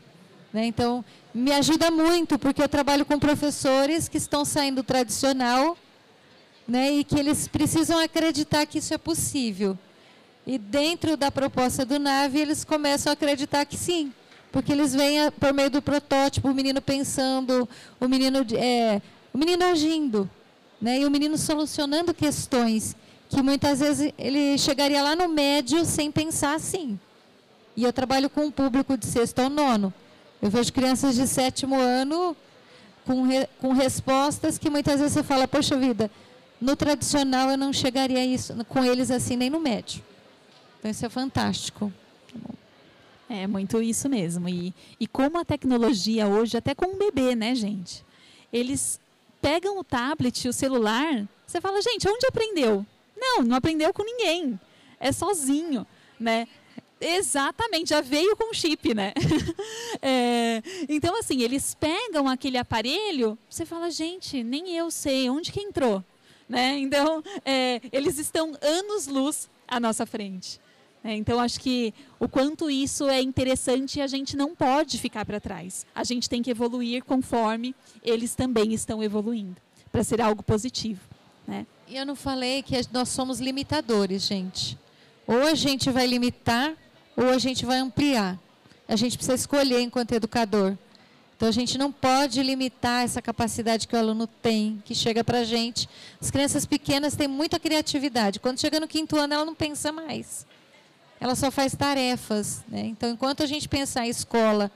[0.53, 0.65] Né?
[0.65, 5.77] Então, me ajuda muito, porque eu trabalho com professores que estão saindo do tradicional
[6.67, 9.77] né, e que eles precisam acreditar que isso é possível.
[10.47, 14.13] E dentro da proposta do NAVE, eles começam a acreditar que sim,
[14.51, 17.67] porque eles veem por meio do protótipo o menino pensando,
[17.99, 19.01] o menino, é,
[19.33, 20.29] o menino agindo,
[20.81, 22.95] né, e o menino solucionando questões
[23.29, 26.99] que muitas vezes ele chegaria lá no médio sem pensar assim.
[27.75, 29.93] E eu trabalho com um público de sexto ao nono.
[30.41, 32.35] Eu vejo crianças de sétimo ano
[33.05, 36.09] com, re, com respostas que muitas vezes você fala, poxa vida,
[36.59, 40.03] no tradicional eu não chegaria isso, com eles assim nem no médio.
[40.79, 41.93] Então isso é fantástico.
[43.29, 44.49] É muito isso mesmo.
[44.49, 48.03] E, e como a tecnologia hoje, até com um bebê, né, gente?
[48.51, 48.99] Eles
[49.39, 52.85] pegam o tablet, o celular, você fala, gente, onde aprendeu?
[53.15, 54.59] Não, não aprendeu com ninguém.
[54.99, 55.85] É sozinho,
[56.19, 56.47] né?
[56.99, 59.13] Exatamente, já veio com chip, né?
[60.01, 65.61] é, então, assim, eles pegam aquele aparelho, você fala, gente, nem eu sei, onde que
[65.61, 66.03] entrou?
[66.47, 66.79] Né?
[66.79, 70.59] Então, é, eles estão anos-luz à nossa frente.
[71.03, 75.39] É, então, acho que o quanto isso é interessante, a gente não pode ficar para
[75.39, 75.85] trás.
[75.95, 79.55] A gente tem que evoluir conforme eles também estão evoluindo,
[79.91, 80.99] para ser algo positivo.
[81.47, 81.65] Né?
[81.89, 84.77] Eu não falei que nós somos limitadores, gente.
[85.25, 86.75] Ou a gente vai limitar,
[87.15, 88.37] ou a gente vai ampliar.
[88.87, 90.77] A gente precisa escolher enquanto educador.
[91.37, 95.39] Então a gente não pode limitar essa capacidade que o aluno tem, que chega para
[95.39, 95.87] a gente.
[96.19, 98.41] As crianças pequenas têm muita criatividade.
[98.41, 100.45] Quando chega no quinto ano, ela não pensa mais.
[101.19, 102.63] Ela só faz tarefas.
[102.67, 102.87] Né?
[102.87, 104.71] Então, enquanto a gente pensar em escola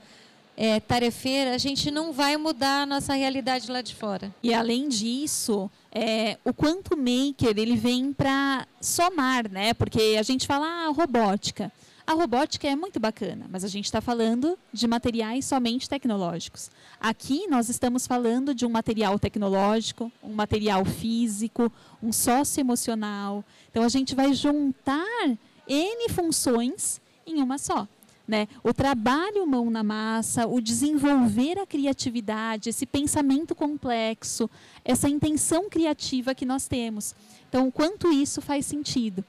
[0.56, 4.34] é, tarefeira, a gente não vai mudar a nossa realidade lá de fora.
[4.44, 9.74] E além disso, é, o quanto maker ele vem para somar, né?
[9.74, 11.72] Porque a gente fala ah, robótica.
[12.06, 16.70] A robótica é muito bacana, mas a gente está falando de materiais somente tecnológicos.
[17.00, 23.44] Aqui nós estamos falando de um material tecnológico, um material físico, um socioemocional.
[23.72, 25.06] Então a gente vai juntar
[25.68, 27.88] N funções em uma só.
[28.26, 28.48] Né?
[28.64, 34.50] O trabalho mão na massa, o desenvolver a criatividade, esse pensamento complexo,
[34.84, 37.14] essa intenção criativa que nós temos.
[37.50, 39.24] Então, o quanto isso faz sentido.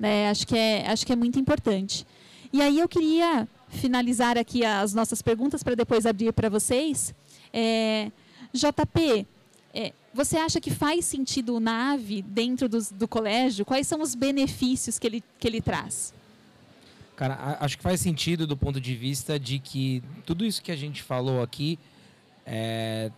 [0.00, 0.30] Né?
[0.30, 2.06] Acho, que é, acho que é muito importante.
[2.50, 7.14] E aí eu queria finalizar aqui as nossas perguntas para depois abrir para vocês.
[7.52, 8.10] É,
[8.52, 9.26] JP,
[9.74, 13.64] é, você acha que faz sentido o NAVE dentro do, do colégio?
[13.64, 16.12] Quais são os benefícios que ele, que ele traz?
[17.14, 20.76] Cara, acho que faz sentido do ponto de vista de que tudo isso que a
[20.76, 21.78] gente falou aqui
[22.44, 23.12] é,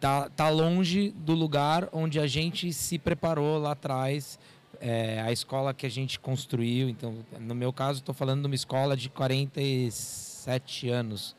[0.00, 4.36] tá, tá longe do lugar onde a gente se preparou lá atrás,
[4.80, 6.88] é, a escola que a gente construiu.
[6.88, 11.36] Então, no meu caso, estou falando de uma escola de 47 anos.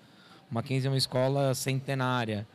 [0.50, 2.48] Mackenzie é uma escola centenária,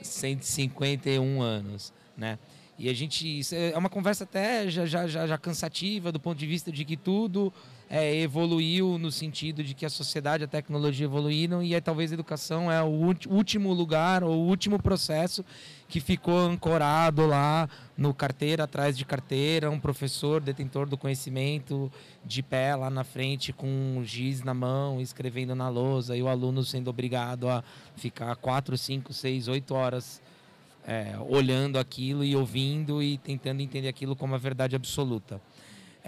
[0.00, 2.38] 151 anos, né?
[2.78, 3.40] E a gente.
[3.54, 7.52] é uma conversa até já, já, já cansativa do ponto de vista de que tudo
[7.88, 12.14] é, evoluiu no sentido de que a sociedade, a tecnologia evoluíram e aí, talvez a
[12.14, 15.44] educação é o último lugar, ou o último processo
[15.88, 21.90] que ficou ancorado lá no carteira, atrás de carteira, um professor detentor do conhecimento
[22.24, 26.28] de pé lá na frente com um giz na mão, escrevendo na lousa e o
[26.28, 27.62] aluno sendo obrigado a
[27.94, 30.20] ficar quatro, cinco, seis, oito horas
[30.86, 35.40] é, olhando aquilo e ouvindo e tentando entender aquilo como a verdade absoluta.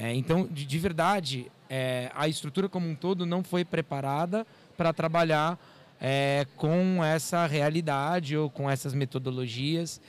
[0.01, 4.93] É, então, de, de verdade, é, a estrutura como um todo não foi preparada para
[4.93, 5.59] trabalhar
[6.01, 10.01] é, com essa realidade ou com essas metodologias.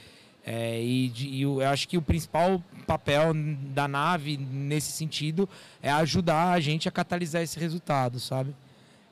[0.46, 3.34] É, e, de, e, eu acho que o principal papel
[3.74, 5.50] da nave nesse sentido
[5.82, 8.56] é ajudar a gente a catalisar esse resultado, sabe?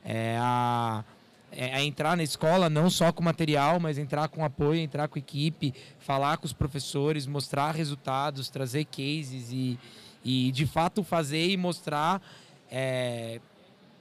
[0.05, 1.03] É a,
[1.51, 5.73] é entrar na escola não só com material, mas entrar com apoio, entrar com equipe,
[5.97, 9.77] falar com os professores, mostrar resultados, trazer cases e,
[10.23, 12.21] e de fato fazer e mostrar
[12.71, 13.39] é,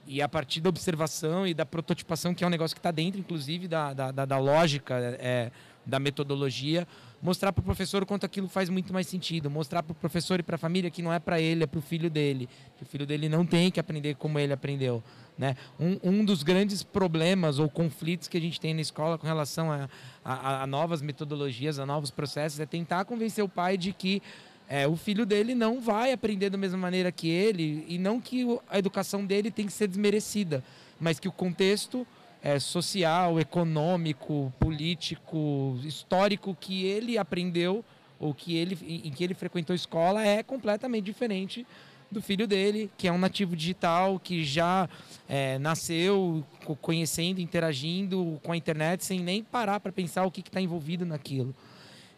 [0.05, 3.19] e a partir da observação e da prototipação que é um negócio que está dentro
[3.19, 5.51] inclusive da, da, da lógica é,
[5.85, 6.87] da metodologia
[7.21, 10.39] mostrar para o professor o quanto aquilo faz muito mais sentido mostrar para o professor
[10.39, 12.83] e para a família que não é para ele é para o filho dele que
[12.83, 15.03] o filho dele não tem que aprender como ele aprendeu
[15.37, 15.55] né?
[15.79, 19.71] Um, um dos grandes problemas ou conflitos que a gente tem na escola com relação
[19.71, 19.87] a,
[20.25, 24.21] a, a novas metodologias a novos processos é tentar convencer o pai de que
[24.69, 28.45] é, o filho dele não vai aprender da mesma maneira que ele e não que
[28.69, 30.63] a educação dele tem que ser desmerecida,
[30.99, 32.05] mas que o contexto
[32.41, 37.83] é, social, econômico, político, histórico que ele aprendeu
[38.19, 41.65] ou que ele, em que ele frequentou escola é completamente diferente
[42.09, 44.89] do filho dele, que é um nativo digital, que já
[45.27, 46.43] é, nasceu
[46.81, 51.53] conhecendo, interagindo com a internet sem nem parar para pensar o que está envolvido naquilo.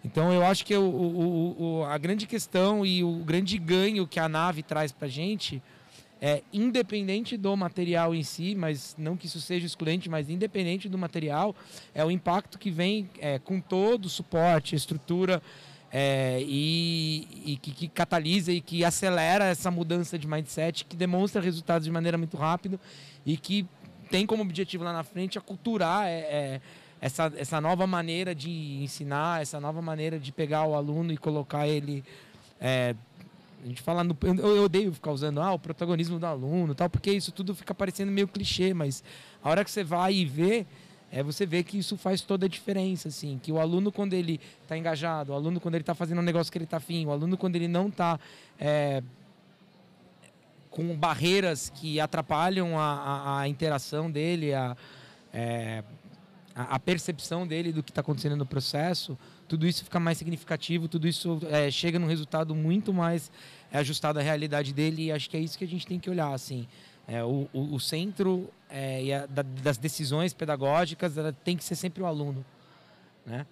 [0.03, 4.19] Então eu acho que o, o, o, a grande questão e o grande ganho que
[4.19, 5.61] a nave traz para a gente
[6.21, 10.97] é independente do material em si, mas não que isso seja excludente, mas independente do
[10.97, 11.55] material,
[11.93, 15.41] é o impacto que vem é, com todo o suporte, estrutura
[15.91, 21.41] é, e, e que, que, catalisa e que acelera essa mudança de mindset, que demonstra
[21.41, 22.79] resultados de maneira muito rápida
[23.25, 23.65] e que
[24.09, 26.61] tem como objetivo lá na frente aculturar é, é
[27.01, 31.67] essa, essa nova maneira de ensinar, essa nova maneira de pegar o aluno e colocar
[31.67, 32.03] ele.
[32.59, 32.95] É,
[33.63, 37.11] a gente fala no, eu, odeio ficar usando ah, o protagonismo do aluno, tal, porque
[37.11, 39.03] isso tudo fica parecendo meio clichê, mas
[39.43, 40.65] a hora que você vai e vê,
[41.11, 44.39] é, você vê que isso faz toda a diferença, assim, que o aluno quando ele
[44.61, 47.11] está engajado, o aluno quando ele está fazendo um negócio que ele está afim, o
[47.11, 48.17] aluno quando ele não está
[48.57, 49.03] é,
[50.69, 54.77] com barreiras que atrapalham a, a, a interação dele, a,
[55.33, 55.83] é,
[56.59, 60.89] a, a percepção dele do que está acontecendo no processo, tudo isso fica mais significativo,
[60.89, 63.31] tudo isso é, chega num resultado muito mais
[63.71, 66.09] é, ajustado à realidade dele e acho que é isso que a gente tem que
[66.09, 66.67] olhar, assim.
[67.07, 71.13] É, o, o, o, centro é, a, da, das decisões pedagógicas
[71.45, 72.45] tem que ser sempre o aluno,
[73.25, 73.45] né?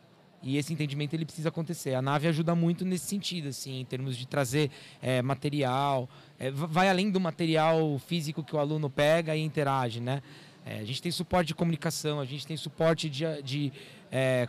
[0.43, 1.95] E esse entendimento ele precisa acontecer.
[1.95, 4.69] A nave ajuda muito nesse sentido, assim, em termos de trazer
[5.01, 10.21] é, material, é, vai além do material físico que o aluno pega e interage, né?
[10.69, 13.71] É, a gente tem suporte de comunicação, a gente tem suporte de, de
[14.11, 14.45] é,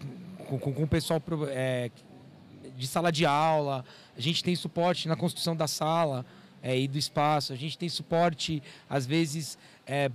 [0.49, 1.93] com, com, o pessoal é,
[2.77, 3.85] de sala de aula,
[4.17, 6.27] a gente tem suporte na construção da sala
[6.61, 8.61] é, e do espaço, a gente tem suporte,
[8.91, 9.57] às vezes,
[9.87, 10.11] é,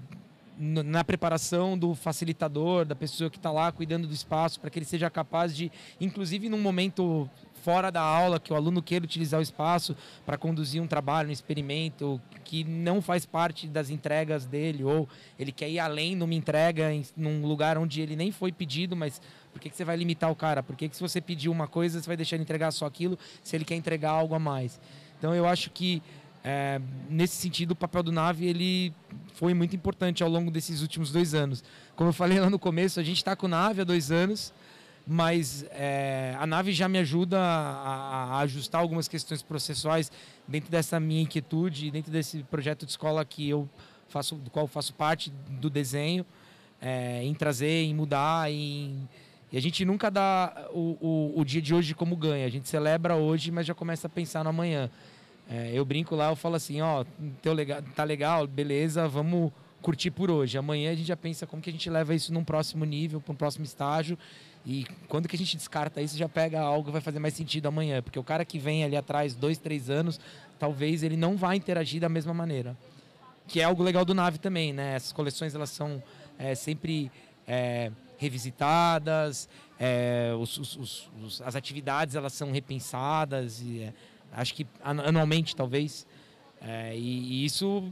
[0.57, 4.85] na preparação do facilitador, da pessoa que está lá cuidando do espaço, para que ele
[4.85, 7.29] seja capaz de, inclusive num momento
[7.63, 9.95] fora da aula, que o aluno queira utilizar o espaço
[10.25, 15.07] para conduzir um trabalho, um experimento que não faz parte das entregas dele, ou
[15.39, 19.21] ele quer ir além numa entrega em num lugar onde ele nem foi pedido, mas
[19.53, 20.61] por que, que você vai limitar o cara?
[20.61, 23.17] Por que, que se você pedir uma coisa, você vai deixar ele entregar só aquilo,
[23.41, 24.79] se ele quer entregar algo a mais?
[25.17, 26.01] Então eu acho que
[26.43, 28.93] é, nesse sentido, o papel do Nave ele
[29.35, 31.63] foi muito importante ao longo desses últimos dois anos.
[31.95, 34.53] Como eu falei lá no começo, a gente está com o Nave há dois anos,
[35.05, 40.11] mas é, a Nave já me ajuda a, a, ajustar algumas questões processuais
[40.47, 43.67] dentro dessa minha inquietude, dentro desse projeto de escola que eu
[44.07, 46.25] faço, do qual faço parte do desenho,
[46.81, 49.07] é, em trazer, em mudar, em
[49.53, 52.43] e a gente nunca dá o, o, o, dia de hoje como ganha.
[52.43, 54.89] A gente celebra hoje, mas já começa a pensar no amanhã.
[55.47, 57.05] É, eu brinco lá, eu falo assim, ó,
[57.39, 60.57] teu legal, tá legal, beleza, vamos curtir por hoje.
[60.57, 63.31] Amanhã a gente já pensa como que a gente leva isso num próximo nível, para
[63.31, 64.17] um próximo estágio.
[64.65, 67.67] E quando que a gente descarta isso, já pega algo que vai fazer mais sentido
[67.67, 68.01] amanhã.
[68.01, 70.19] Porque o cara que vem ali atrás, dois, três anos,
[70.57, 72.77] talvez ele não vá interagir da mesma maneira.
[73.47, 74.95] Que é algo legal do Nave também, né?
[74.95, 76.01] Essas coleções, elas são
[76.39, 77.11] é, sempre
[77.45, 83.59] é, revisitadas, é, os, os, os, as atividades, elas são repensadas.
[83.61, 83.93] E, é,
[84.31, 86.07] acho que anualmente talvez.
[86.61, 87.91] É, e, e, isso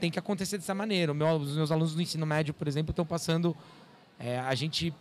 [0.00, 1.12] tem que acontecer dessa maneira.
[1.12, 3.54] Meu, os meus alunos do ensino médio, por exemplo, estão passando.
[4.18, 4.94] É, a gente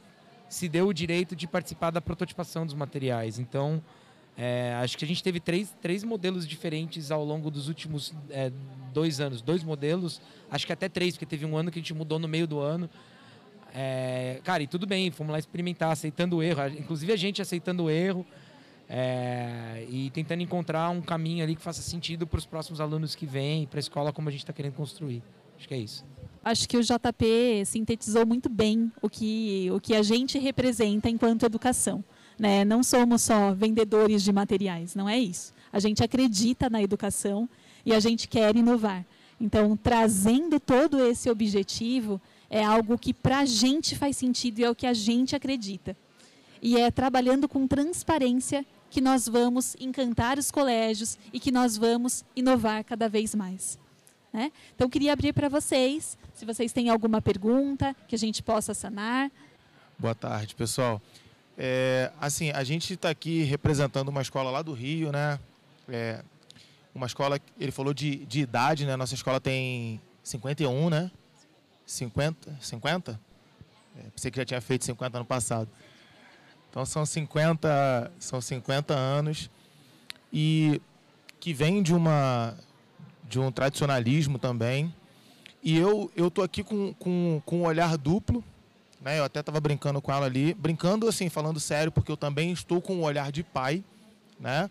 [0.53, 3.39] se deu o direito de participar da prototipação dos materiais.
[3.39, 3.81] Então,
[4.37, 8.51] é, acho que a gente teve três, três modelos diferentes ao longo dos últimos é,
[8.93, 9.41] dois anos.
[9.41, 12.27] Dois modelos, acho que até três, porque teve um ano que a gente mudou no
[12.27, 12.89] meio do ano.
[13.73, 16.67] É, cara, e tudo bem, fomos lá experimentar, aceitando o erro.
[16.67, 18.25] Inclusive a gente aceitando o erro.
[18.87, 23.25] É, e tentando encontrar um caminho ali que faça sentido para os próximos alunos que
[23.25, 25.23] vêm, para a escola como a gente está querendo construir.
[25.57, 26.05] Acho que é isso.
[26.43, 31.45] Acho que o JP sintetizou muito bem o que, o que a gente representa enquanto
[31.45, 32.03] educação.
[32.37, 32.65] Né?
[32.65, 35.53] Não somos só vendedores de materiais, não é isso.
[35.71, 37.47] A gente acredita na educação
[37.85, 39.05] e a gente quer inovar.
[39.39, 42.19] Então, trazendo todo esse objetivo,
[42.49, 45.95] é algo que para a gente faz sentido e é o que a gente acredita.
[46.61, 52.23] E é trabalhando com transparência que nós vamos encantar os colégios e que nós vamos
[52.35, 53.79] inovar cada vez mais.
[54.33, 54.51] Né?
[54.75, 59.31] Então, queria abrir para vocês, se vocês têm alguma pergunta que a gente possa sanar.
[59.99, 60.99] Boa tarde, pessoal.
[61.55, 65.39] É, assim, a gente está aqui representando uma escola lá do Rio, né?
[65.87, 66.23] É,
[66.95, 68.95] uma escola, ele falou de, de idade, né?
[68.95, 71.11] Nossa escola tem 51, né?
[71.85, 72.57] 50?
[72.59, 73.19] 50?
[73.95, 75.69] É, pensei que já tinha feito 50 ano passado.
[76.71, 79.47] Então são 50, são 50 anos
[80.31, 80.81] e
[81.39, 82.57] que vem de uma
[83.27, 84.93] de um tradicionalismo também.
[85.61, 88.43] E eu eu tô aqui com, com, com um olhar duplo,
[89.01, 89.19] né?
[89.19, 92.81] Eu até estava brincando com ela ali, brincando assim, falando sério, porque eu também estou
[92.81, 93.83] com um olhar de pai,
[94.39, 94.69] né?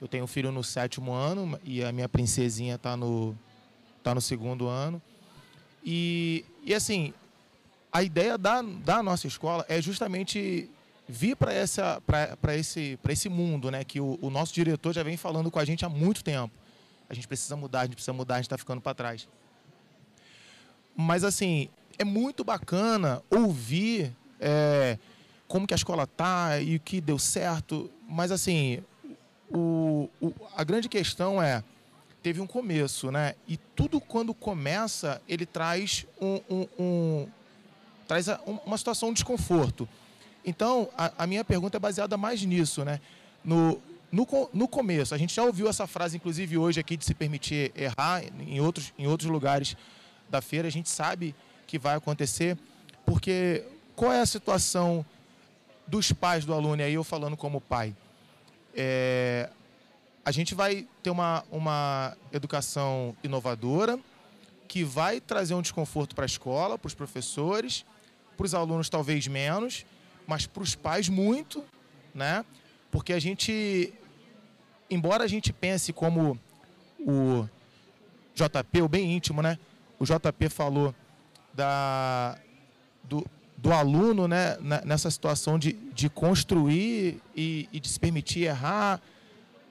[0.00, 3.36] Eu tenho um filho no sétimo ano e a minha princesinha está no
[4.02, 5.00] tá no segundo ano.
[5.84, 7.12] E, e assim,
[7.92, 10.68] a ideia da, da nossa escola é justamente
[11.08, 11.52] vir para
[12.56, 15.84] esse esse mundo né que o, o, nosso diretor já vem falando com a gente
[15.84, 16.54] há muito tempo
[17.12, 19.28] a gente precisa mudar a gente precisa mudar a gente está ficando para trás.
[20.96, 24.98] Mas assim é muito bacana ouvir é,
[25.46, 28.82] como que a escola tá e o que deu certo mas assim
[29.50, 31.62] o, o, a grande questão é
[32.22, 33.34] teve um começo né?
[33.46, 37.28] E tudo quando começa ele traz um, um, um
[38.08, 38.26] traz
[38.64, 39.88] uma situação de desconforto.
[40.44, 43.00] Então, a, a, minha pergunta é baseada mais nisso, né?
[43.44, 43.80] No,
[44.12, 47.72] no, no começo, a gente já ouviu essa frase, inclusive hoje aqui, de se permitir
[47.74, 49.74] errar em outros, em outros lugares
[50.28, 51.34] da feira, a gente sabe
[51.66, 52.58] que vai acontecer,
[53.06, 53.64] porque
[53.96, 55.04] qual é a situação
[55.86, 57.96] dos pais do aluno, e aí eu falando como pai?
[58.74, 59.48] É,
[60.24, 63.98] a gente vai ter uma, uma educação inovadora,
[64.68, 67.84] que vai trazer um desconforto para a escola, para os professores,
[68.36, 69.84] para os alunos talvez menos,
[70.26, 71.64] mas para os pais muito,
[72.14, 72.44] né?
[72.90, 73.92] Porque a gente,
[74.92, 76.38] embora a gente pense como
[77.00, 77.48] o
[78.34, 79.58] JP, o bem íntimo, né?
[79.98, 80.94] O JP falou
[81.54, 82.36] da,
[83.04, 83.24] do,
[83.56, 89.00] do aluno né, nessa situação de, de construir e, e de se permitir errar.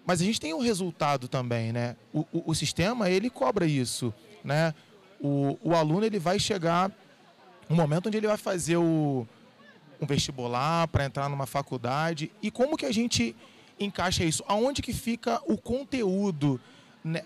[0.05, 1.95] Mas a gente tem um resultado também, né?
[2.13, 4.13] O, o, o sistema, ele cobra isso,
[4.43, 4.73] né?
[5.19, 6.91] O, o aluno, ele vai chegar
[7.69, 9.27] um momento onde ele vai fazer o,
[10.01, 12.31] um vestibular para entrar numa faculdade.
[12.41, 13.35] E como que a gente
[13.85, 14.43] encaixa isso?
[14.47, 16.59] Aonde que fica o conteúdo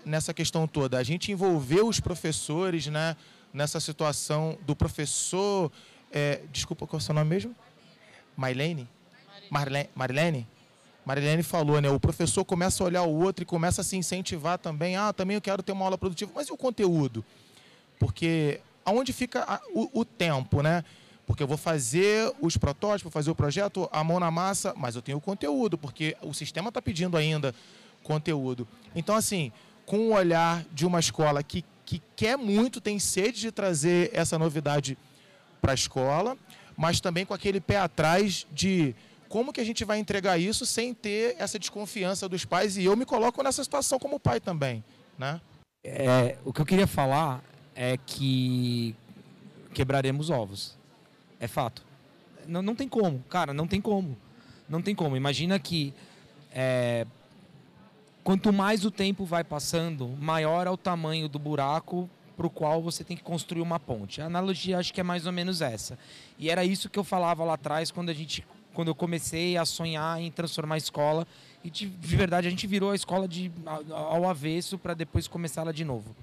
[0.04, 0.98] nessa questão toda?
[0.98, 3.16] A gente envolveu os professores, né?
[3.52, 5.72] Nessa situação do professor
[6.10, 7.54] é, desculpa, qual é o seu nome mesmo?
[8.36, 8.88] Marilene?
[9.50, 9.90] Marilene?
[9.94, 10.46] Marilene?
[11.04, 11.88] Marilene falou, né?
[11.88, 14.96] O professor começa a olhar o outro e começa a se incentivar também.
[14.96, 16.32] Ah, também eu quero ter uma aula produtiva.
[16.34, 17.24] Mas e o conteúdo?
[17.98, 20.84] Porque aonde fica o, o, tempo, né?
[21.26, 25.02] Porque eu vou fazer os protótipos, fazer o projeto, a mão na massa, mas eu
[25.02, 27.54] tenho o conteúdo, porque o sistema está pedindo ainda
[28.02, 28.66] conteúdo.
[28.94, 29.50] Então, assim,
[29.84, 34.38] com o olhar de uma escola que, que quer muito, tem sede de trazer essa
[34.38, 34.96] novidade
[35.60, 36.36] para a escola,
[36.76, 38.94] mas também com aquele pé atrás de
[39.28, 42.96] como que a gente vai entregar isso sem ter essa desconfiança dos pais e eu
[42.96, 44.84] me coloco nessa situação como pai também,
[45.18, 45.40] né?
[45.82, 47.42] É, o que eu queria falar
[47.74, 48.94] é que
[49.74, 50.76] quebraremos ovos,
[51.40, 51.84] é fato.
[52.46, 54.16] Não, não tem como, cara, não tem como,
[54.68, 55.16] não tem como.
[55.16, 55.92] Imagina que
[56.52, 57.06] é,
[58.22, 62.82] quanto mais o tempo vai passando, maior é o tamanho do buraco para o qual
[62.82, 64.20] você tem que construir uma ponte.
[64.20, 65.98] A analogia acho que é mais ou menos essa.
[66.38, 69.64] E era isso que eu falava lá atrás quando a gente quando eu comecei a
[69.64, 71.26] sonhar em transformar a escola
[71.64, 73.50] e de, de verdade a gente virou a escola de
[73.90, 76.14] ao avesso para depois começar ela de novo.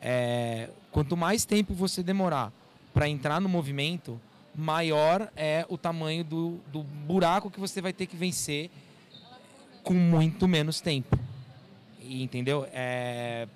[0.00, 2.52] É, quanto mais tempo você demorar
[2.92, 4.20] para entrar no movimento,
[4.60, 8.70] maior é o tamanho do, do buraco que você vai ter que vencer
[9.82, 11.18] com muito menos tempo.
[12.02, 12.66] E, entendeu?
[12.72, 13.48] É,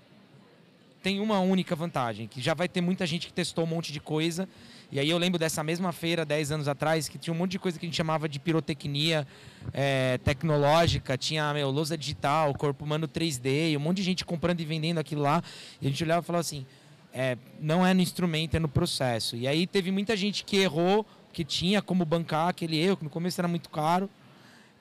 [1.02, 4.00] tem uma única vantagem, que já vai ter muita gente que testou um monte de
[4.00, 4.48] coisa.
[4.90, 7.58] E aí eu lembro dessa mesma feira, 10 anos atrás, que tinha um monte de
[7.58, 9.26] coisa que a gente chamava de pirotecnia
[9.72, 14.60] é, tecnológica, tinha meu, lousa digital, corpo humano 3D, e um monte de gente comprando
[14.60, 15.42] e vendendo aquilo lá.
[15.80, 16.64] E a gente olhava e falava assim,
[17.14, 19.36] é, não é no instrumento, é no processo.
[19.36, 23.10] E aí teve muita gente que errou, que tinha como bancar aquele erro, que no
[23.10, 24.10] começo era muito caro.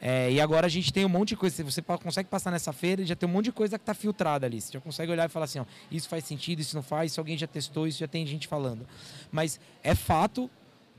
[0.02, 1.64] É, e agora a gente tem um monte de coisa.
[1.64, 4.48] Você consegue passar nessa feira e já tem um monte de coisa que está filtrada
[4.48, 4.60] ali.
[4.60, 7.22] Você já consegue olhar e falar assim: ó, isso faz sentido, isso não faz, isso
[7.22, 8.86] alguém já testou, isso já tem gente falando.
[9.32, 10.50] Mas é fato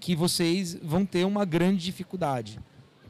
[0.01, 2.61] que vocês vão ter uma grande dificuldade.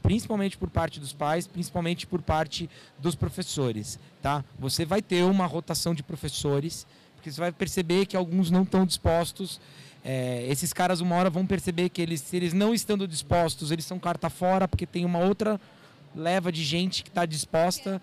[0.01, 2.69] Principalmente por parte dos pais, principalmente por parte
[2.99, 3.97] dos professores.
[4.21, 4.43] Tá?
[4.59, 6.85] Você vai ter uma rotação de professores,
[7.25, 9.59] porque você vai perceber que alguns não estão dispostos.
[10.03, 13.83] É, esses caras, uma hora, vão perceber que eles, se eles não estando dispostos, eles
[13.83, 15.59] são carta fora, porque tem uma outra
[16.15, 17.99] leva de gente que está disposta,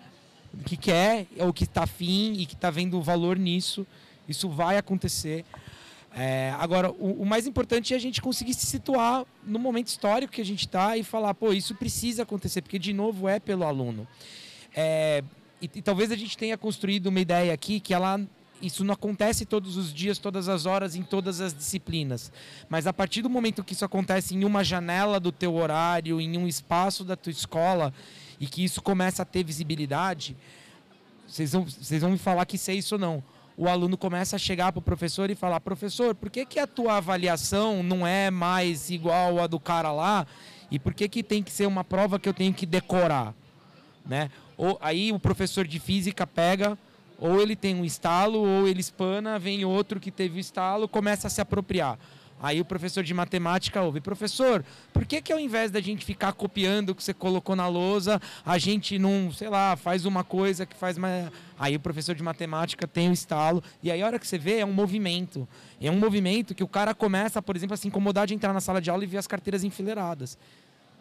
[0.65, 3.87] que quer ou que está afim e que está vendo valor nisso.
[4.27, 5.45] Isso vai acontecer.
[6.13, 10.33] É, agora, o, o, mais importante é a gente conseguir se situar no momento histórico
[10.33, 13.63] que a gente está e falar, pô, isso precisa acontecer, porque de novo é pelo
[13.63, 14.05] aluno.
[14.75, 15.23] É,
[15.61, 18.19] e, e, talvez a gente tenha construído uma ideia aqui que ela
[18.63, 22.31] isso não acontece todos os dias, todas as horas, em todas as disciplinas.
[22.69, 26.37] Mas a partir do momento que isso acontece em uma janela do teu horário, em
[26.37, 27.93] um espaço da tua escola,
[28.39, 30.35] e que isso começa a ter visibilidade,
[31.27, 33.23] vocês vão, vocês vão me falar que é isso ou não.
[33.55, 36.65] O aluno começa a chegar para o professor e falar: professor, por que, que a
[36.65, 40.25] tua avaliação não é mais igual a do cara lá?
[40.71, 43.33] E por que, que tem que ser uma prova que eu tenho que decorar?
[44.05, 44.31] Né?
[44.57, 46.77] Ou, aí o professor de física pega
[47.19, 51.27] ou ele tem um estalo, ou ele espana, vem outro que teve o estalo, começa
[51.27, 51.97] a se apropriar.
[52.43, 56.33] Aí o professor de matemática ouve, professor, por que que ao invés da gente ficar
[56.33, 60.65] copiando o que você colocou na lousa, a gente não, sei lá, faz uma coisa
[60.65, 61.31] que faz mais...
[61.57, 64.57] Aí o professor de matemática tem o estalo, e aí a hora que você vê
[64.57, 65.47] é um movimento.
[65.79, 68.59] É um movimento que o cara começa, por exemplo, a se incomodar de entrar na
[68.59, 70.37] sala de aula e ver as carteiras enfileiradas.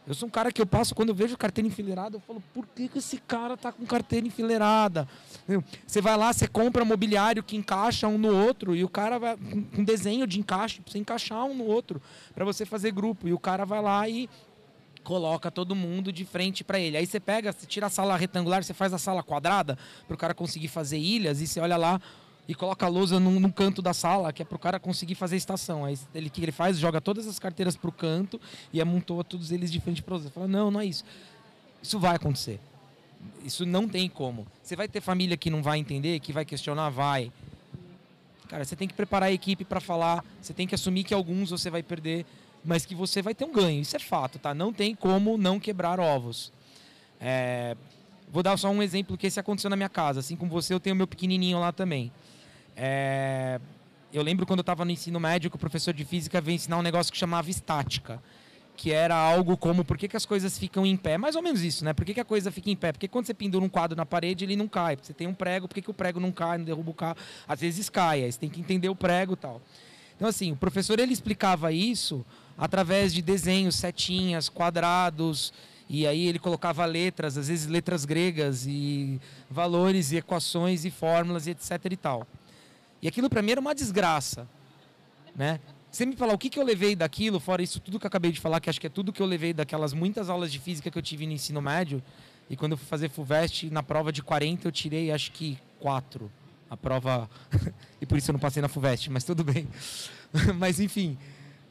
[0.07, 2.67] Eu sou um cara que eu passo, quando eu vejo carteira enfileirada, eu falo, por
[2.67, 5.09] que, que esse cara tá com carteira enfileirada?
[5.87, 9.37] Você vai lá, você compra mobiliário que encaixa um no outro, e o cara vai
[9.37, 12.01] com desenho de encaixe, pra você encaixar um no outro,
[12.35, 13.29] para você fazer grupo.
[13.29, 14.29] E o cara vai lá e
[15.03, 16.97] coloca todo mundo de frente para ele.
[16.97, 19.77] Aí você pega, você tira a sala retangular, você faz a sala quadrada,
[20.07, 22.01] para o cara conseguir fazer ilhas, e você olha lá,
[22.49, 25.15] e coloca a lousa num, num, canto da sala, que é para o cara conseguir
[25.15, 25.85] fazer estação.
[25.85, 26.79] Aí ele que ele faz?
[26.79, 28.41] Joga todas as carteiras para o canto
[28.73, 31.05] e amontoa todos eles de frente para os Fala, não, não é isso.
[31.83, 32.61] Isso vai acontecer.
[33.45, 34.47] Isso não tem como.
[34.63, 37.33] Você vai ter família que não vai entender, que vai questionar, vai.
[38.49, 41.51] Cara, você tem que preparar a equipe para falar, você tem que assumir que alguns
[41.51, 42.27] você vai perder,
[42.65, 43.81] mas que você vai ter um ganho.
[43.81, 44.55] Isso é fato, tá?
[44.55, 46.53] Não tem como não quebrar ovos.
[47.21, 47.77] É...
[48.31, 50.21] Vou dar só um exemplo que esse aconteceu na minha casa.
[50.21, 52.13] Assim como você, eu tenho meu pequenininho lá também.
[52.77, 53.61] É...
[54.13, 56.79] eu lembro quando eu estava no ensino médio que o professor de física veio ensinar
[56.79, 58.23] um negócio que chamava estática.
[58.77, 61.19] Que era algo como por que, que as coisas ficam em pé.
[61.19, 61.93] Mais ou menos isso, né?
[61.93, 62.93] Por que, que a coisa fica em pé?
[62.93, 64.97] Porque quando você pendura um quadro na parede, ele não cai.
[65.01, 67.17] Você tem um prego, por que, que o prego não cai, não derruba o carro?
[67.47, 69.61] Às vezes cai, aí você tem que entender o prego e tal.
[70.17, 72.25] Então, assim, o professor ele explicava isso
[72.57, 75.53] através de desenhos, setinhas, quadrados,
[75.89, 79.21] e aí ele colocava letras, às vezes letras gregas, e
[79.51, 82.27] valores, e equações, e fórmulas, e etc e tal.
[83.03, 84.49] E aquilo para mim era uma desgraça,
[85.35, 85.59] né?
[85.93, 88.33] Você me falar o que, que eu levei daquilo, fora isso tudo que eu acabei
[88.33, 90.91] de falar, que acho que é tudo que eu levei daquelas muitas aulas de física
[90.91, 92.03] que eu tive no ensino médio,
[92.49, 96.33] e quando eu fui fazer FUVEST, na prova de 40 eu tirei acho que 4.
[96.71, 97.29] A prova.
[98.01, 99.69] e por isso eu não passei na FUVEST, mas tudo bem.
[100.59, 101.19] mas enfim.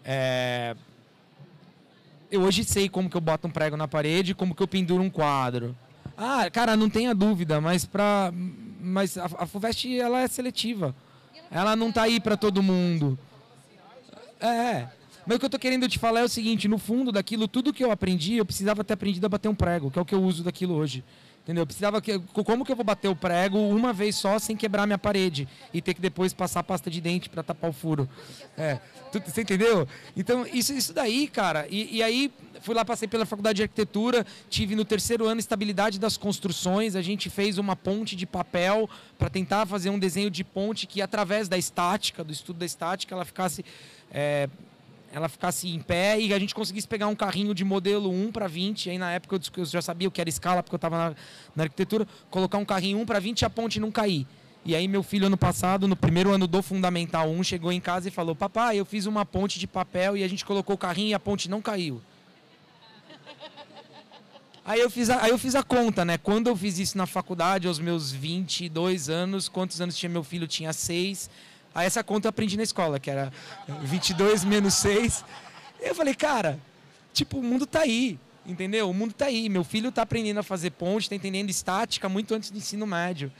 [0.05, 0.75] É...
[2.29, 5.01] Eu hoje sei como que eu boto um prego na parede, como que eu penduro
[5.01, 5.75] um quadro.
[6.15, 8.31] Ah, cara, não tenha dúvida, mas para
[8.79, 10.95] mas a, FUVEST ela é seletiva.
[11.49, 13.17] Ela não está aí para todo mundo.
[14.41, 14.87] É.
[15.25, 17.71] Mas o que eu estou querendo te falar é o seguinte, no fundo daquilo, tudo
[17.71, 20.15] que eu aprendi, eu precisava ter aprendido a bater um prego, que é o que
[20.15, 21.03] eu uso daquilo hoje.
[21.43, 21.63] Entendeu?
[21.63, 22.19] Eu precisava que.
[22.19, 25.47] Como que eu vou bater o prego uma vez só sem quebrar minha parede?
[25.73, 28.07] E ter que depois passar pasta de dente para tapar o furo.
[28.55, 28.79] É.
[29.25, 29.87] Você entendeu?
[30.15, 31.65] Então, isso, isso daí, cara.
[31.69, 32.31] E, e, aí,
[32.61, 36.95] fui lá, passei pela faculdade de arquitetura, tive no terceiro ano estabilidade das construções.
[36.95, 41.01] A gente fez uma ponte de papel para tentar fazer um desenho de ponte que,
[41.01, 43.65] através da estática, do estudo da estática, ela ficasse.
[44.11, 44.47] É,
[45.13, 48.47] ela ficasse em pé e a gente conseguisse pegar um carrinho de modelo 1 para
[48.47, 48.89] 20.
[48.89, 51.15] Aí na época eu já sabia o que era escala, porque eu estava na,
[51.53, 54.25] na, arquitetura, colocar um carrinho 1 para 20 e a ponte não cair.
[54.63, 58.07] E aí meu filho ano passado, no primeiro ano do Fundamental 1, chegou em casa
[58.07, 61.09] e falou: "Papai, eu fiz uma ponte de papel e a gente colocou o carrinho
[61.09, 62.01] e a ponte não caiu".
[64.63, 66.17] Aí eu fiz a, aí eu fiz a conta, né?
[66.17, 70.47] Quando eu fiz isso na faculdade, aos meus 22 anos, quantos anos tinha meu filho?
[70.47, 71.29] Tinha 6
[71.73, 73.31] Aí essa conta eu aprendi na escola, que era
[73.83, 75.23] 22 menos 6.
[75.79, 76.59] Eu falei, cara,
[77.13, 78.89] tipo, o mundo tá aí, entendeu?
[78.89, 79.47] O mundo tá aí.
[79.47, 83.31] Meu filho tá aprendendo a fazer ponte, tá entendendo estática muito antes do ensino médio.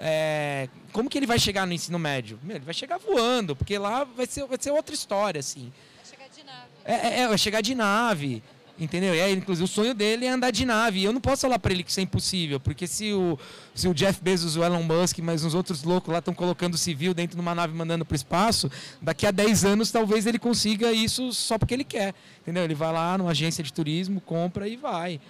[0.00, 2.38] É, como que ele vai chegar no ensino médio?
[2.42, 5.72] Meu, ele vai chegar voando, porque lá vai ser, vai ser outra história, assim.
[5.96, 6.68] Vai chegar de nave.
[6.84, 8.42] É, é, é vai chegar de nave.
[8.80, 9.12] Entendeu?
[9.12, 11.02] E aí, inclusive, o sonho dele é andar de nave.
[11.02, 13.36] Eu não posso falar para ele que isso é impossível, porque se o,
[13.74, 17.12] se o Jeff Bezos, o Elon Musk, mas uns outros loucos lá estão colocando civil
[17.12, 18.70] dentro de uma nave mandando para o espaço,
[19.02, 22.14] daqui a 10 anos talvez ele consiga isso só porque ele quer.
[22.42, 22.62] Entendeu?
[22.62, 25.20] Ele vai lá numa agência de turismo, compra e vai.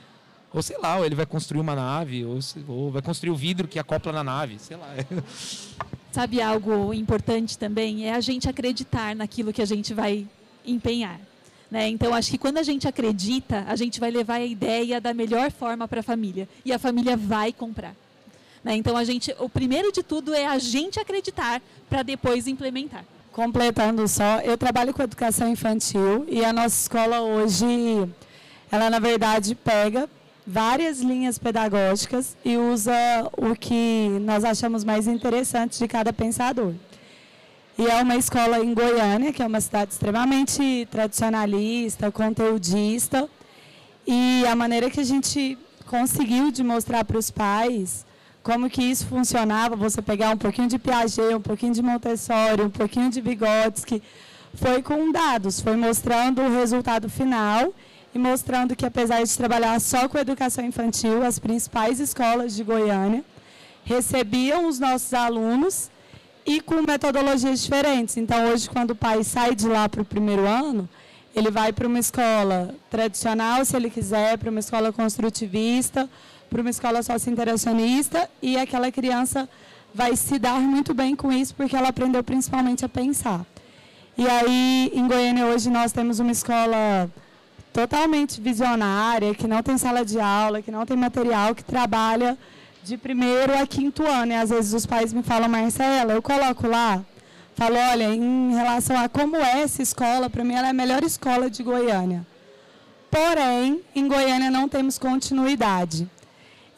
[0.53, 2.38] Ou sei lá, ou ele vai construir uma nave, ou,
[2.68, 4.88] ou vai construir o vidro que acopla na nave, sei lá.
[6.12, 8.07] Sabe algo importante também?
[8.07, 10.26] É a gente acreditar naquilo que a gente vai
[10.66, 11.20] empenhar.
[11.70, 11.88] Né?
[11.88, 15.50] Então, acho que quando a gente acredita, a gente vai levar a ideia da melhor
[15.50, 16.48] forma para a família.
[16.64, 17.94] E a família vai comprar.
[18.64, 18.74] Né?
[18.76, 23.04] Então, a gente, o primeiro de tudo é a gente acreditar para depois implementar.
[23.32, 27.64] Completando só, eu trabalho com educação infantil e a nossa escola hoje,
[28.70, 30.08] ela na verdade pega
[30.44, 32.92] várias linhas pedagógicas e usa
[33.36, 36.72] o que nós achamos mais interessante de cada pensador.
[37.80, 43.28] E é uma escola em Goiânia, que é uma cidade extremamente tradicionalista, conteudista.
[44.04, 45.56] E a maneira que a gente
[45.86, 48.04] conseguiu de mostrar para os pais
[48.42, 52.70] como que isso funcionava, você pegar um pouquinho de Piaget, um pouquinho de Montessori, um
[52.70, 54.02] pouquinho de Vygotsky,
[54.54, 57.72] foi com dados, foi mostrando o resultado final
[58.12, 63.24] e mostrando que apesar de trabalhar só com educação infantil, as principais escolas de Goiânia
[63.84, 65.90] recebiam os nossos alunos
[66.49, 68.16] e com metodologias diferentes.
[68.16, 70.88] Então, hoje, quando o pai sai de lá para o primeiro ano,
[71.36, 76.09] ele vai para uma escola tradicional, se ele quiser, para uma escola construtivista,
[76.49, 79.46] para uma escola socio-interacionista, e aquela criança
[79.94, 83.44] vai se dar muito bem com isso, porque ela aprendeu principalmente a pensar.
[84.16, 87.11] E aí, em Goiânia, hoje, nós temos uma escola
[87.74, 92.38] totalmente visionária, que não tem sala de aula, que não tem material, que trabalha
[92.89, 94.32] de primeiro a quinto ano.
[94.32, 97.05] E às vezes os pais me falam, Marcela, eu coloco lá,
[97.55, 101.05] falo, olha, em relação a como é essa escola, para mim ela é a melhor
[101.05, 102.26] escola de Goiânia.
[103.11, 106.09] Porém, em Goiânia não temos continuidade.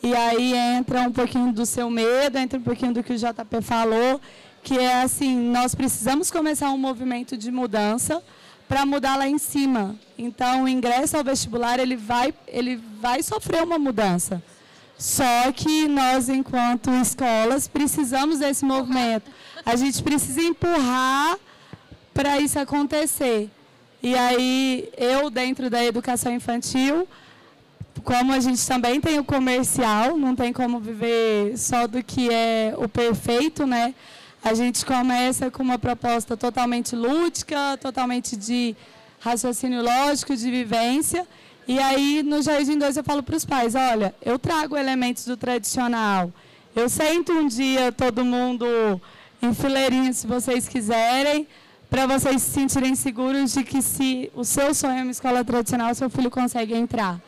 [0.02, 3.62] E aí entra um pouquinho do seu medo, entra um pouquinho do que o JP
[3.62, 4.20] falou,
[4.62, 8.22] que é assim, nós precisamos começar um movimento de mudança
[8.66, 9.96] para mudar lá em cima.
[10.16, 14.42] Então, o ingresso ao vestibular, ele vai, ele vai sofrer uma mudança.
[15.00, 19.30] Só que nós, enquanto escolas, precisamos desse movimento.
[19.64, 21.38] A gente precisa empurrar
[22.12, 23.48] para isso acontecer.
[24.02, 27.08] E aí, eu, dentro da educação infantil,
[28.04, 32.74] como a gente também tem o comercial, não tem como viver só do que é
[32.76, 33.94] o perfeito, né?
[34.44, 38.76] A gente começa com uma proposta totalmente lúdica, totalmente de
[39.18, 41.26] raciocínio lógico, de vivência.
[41.66, 45.36] E aí, no Jardim 2, eu falo para os pais: olha, eu trago elementos do
[45.36, 46.32] tradicional.
[46.74, 48.66] Eu sento um dia todo mundo
[49.42, 51.46] em fileirinha, se vocês quiserem,
[51.88, 55.94] para vocês se sentirem seguros de que se o seu sonho é uma escola tradicional,
[55.94, 57.20] seu filho consegue entrar.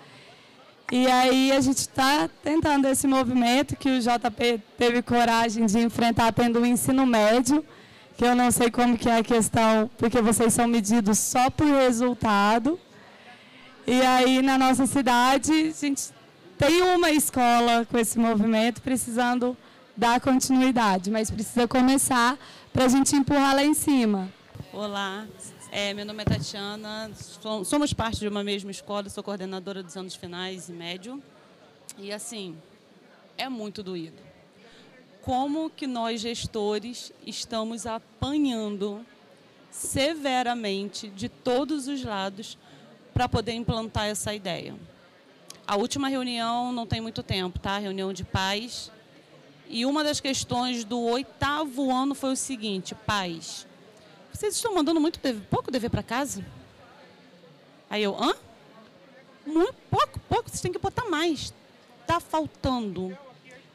[0.90, 6.32] E aí a gente está tentando esse movimento que o JP teve coragem de enfrentar
[6.32, 7.64] tendo o um ensino médio,
[8.16, 11.66] que eu não sei como que é a questão, porque vocês são medidos só por
[11.66, 12.78] resultado.
[13.86, 16.10] E aí na nossa cidade a gente
[16.56, 19.56] tem uma escola com esse movimento precisando
[19.96, 22.38] dar continuidade, mas precisa começar
[22.72, 24.32] para a gente empurrar lá em cima.
[24.72, 25.26] Olá,
[25.72, 27.10] é, meu nome é Tatiana,
[27.64, 31.20] somos parte de uma mesma escola, sou coordenadora dos anos finais e médio.
[31.98, 32.56] E assim,
[33.36, 34.22] é muito doído.
[35.22, 39.04] Como que nós gestores estamos apanhando
[39.72, 42.56] severamente de todos os lados
[43.12, 44.74] para poder implantar essa ideia.
[45.66, 47.78] A última reunião não tem muito tempo, tá?
[47.78, 48.90] Reunião de pais.
[49.68, 53.66] E uma das questões do oitavo ano foi o seguinte: pais,
[54.32, 56.44] vocês estão mandando muito dever, pouco dever para casa?
[57.88, 58.34] Aí eu, hã?
[59.46, 61.52] Muito pouco, pouco, vocês têm que botar mais.
[62.00, 63.16] Está faltando.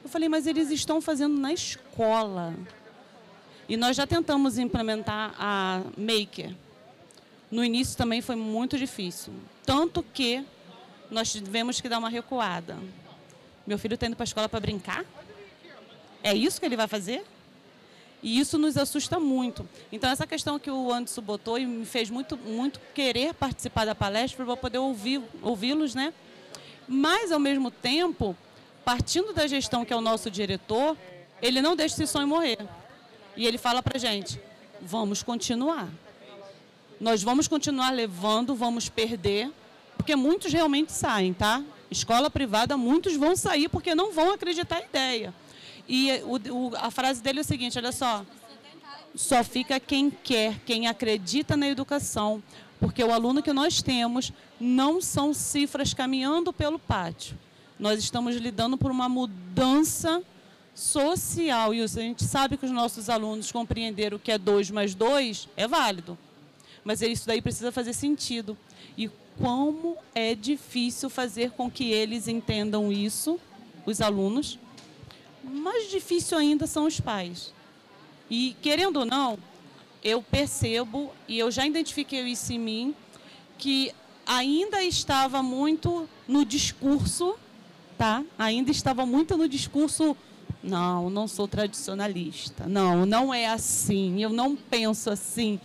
[0.04, 2.54] Eu falei, mas eles estão fazendo na escola.
[3.68, 6.56] E nós já tentamos implementar a Maker.
[7.50, 9.34] No início também foi muito difícil.
[9.66, 10.44] Tanto que
[11.10, 12.78] nós tivemos que dar uma recuada.
[13.66, 15.06] Meu filho está indo para a escola para brincar?
[16.24, 17.26] É isso que ele vai fazer?
[18.22, 19.68] E isso nos assusta muito.
[19.92, 23.94] Então, essa questão que o Anderson botou e me fez muito, muito querer participar da
[23.94, 26.14] palestra para poder ouvi-los, né?
[26.88, 28.36] Mas, ao mesmo tempo,
[28.84, 30.98] partindo da gestão que é o nosso diretor,
[31.42, 32.58] ele não deixa esse sonho morrer.
[33.36, 34.42] E ele fala para gente,
[34.82, 35.88] vamos continuar.
[37.00, 39.52] Nós vamos continuar levando, vamos perder,
[39.96, 41.64] porque muitos realmente saem, tá?
[41.92, 45.34] Escola privada, muitos vão sair porque não vão acreditar na ideia.
[45.88, 48.26] E o, o, a frase dele é o seguinte: olha só.
[49.16, 52.44] Só fica quem quer, quem acredita na educação,
[52.80, 57.38] porque o aluno que nós temos não são cifras caminhando pelo pátio.
[57.80, 60.22] Nós estamos lidando por uma mudança
[60.74, 65.48] social e a gente sabe que os nossos alunos compreenderam que é 2 mais 2
[65.58, 66.18] é válido.
[66.88, 68.58] Mas isso daí precisa fazer sentido.
[68.98, 73.38] E como é difícil fazer com que eles entendam isso,
[73.86, 74.58] os alunos,
[75.44, 77.54] mais difícil ainda são os pais.
[78.30, 79.38] E, querendo ou não,
[80.02, 82.96] eu percebo, e eu já identifiquei isso em mim,
[83.58, 83.92] que
[84.26, 87.36] ainda estava muito no discurso,
[87.98, 88.24] tá?
[88.40, 90.16] Ainda estava muito no discurso,
[90.64, 92.66] não, não sou tradicionalista.
[92.66, 95.60] Não, não é assim, eu não penso assim.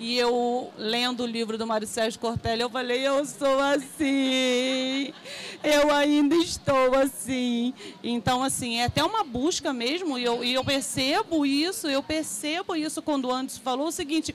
[0.00, 5.12] E eu, lendo o livro do Mário Sérgio Cortelli, eu falei, eu sou assim,
[5.60, 7.74] eu ainda estou assim.
[8.00, 12.76] Então, assim, é até uma busca mesmo, e eu, e eu percebo isso, eu percebo
[12.76, 14.32] isso quando o Anderson falou o seguinte,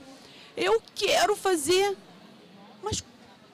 [0.54, 1.96] eu quero fazer,
[2.82, 3.02] mas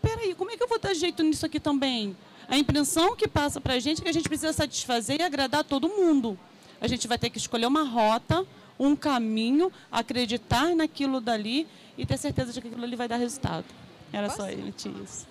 [0.02, 2.16] peraí, como é que eu vou dar jeito nisso aqui também?
[2.48, 5.62] A impressão que passa para a gente é que a gente precisa satisfazer e agradar
[5.62, 6.36] todo mundo.
[6.80, 8.44] A gente vai ter que escolher uma rota,
[8.80, 13.64] um caminho, acreditar naquilo dali e ter certeza de que aquilo ali vai dar resultado.
[14.12, 14.42] Era Posso?
[14.42, 15.26] só emitir isso.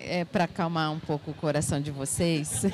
[0.00, 2.62] É para acalmar um pouco o coração de vocês.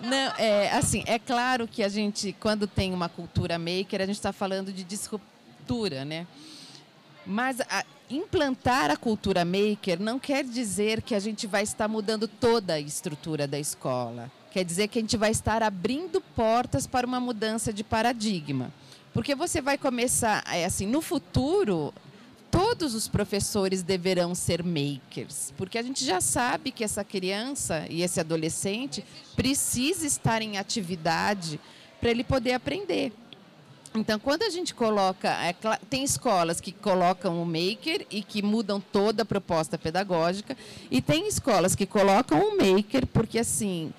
[0.00, 4.16] Não, é assim, é claro que a gente, quando tem uma cultura maker, a gente
[4.16, 6.26] está falando de disruptura, né?
[7.26, 12.28] Mas a, implantar a cultura maker não quer dizer que a gente vai estar mudando
[12.28, 14.30] toda a estrutura da escola.
[14.50, 18.70] Quer dizer que a gente vai estar abrindo portas para uma mudança de paradigma.
[19.14, 21.94] Porque você vai começar, é assim, no futuro,
[22.50, 28.02] todos os professores deverão ser makers, porque a gente já sabe que essa criança e
[28.02, 29.04] esse adolescente
[29.36, 31.60] precisa estar em atividade
[32.00, 33.12] para ele poder aprender.
[33.94, 35.54] Então, quando a gente coloca, é,
[35.88, 40.56] tem escolas que colocam o maker e que mudam toda a proposta pedagógica,
[40.90, 43.94] e tem escolas que colocam o maker porque assim,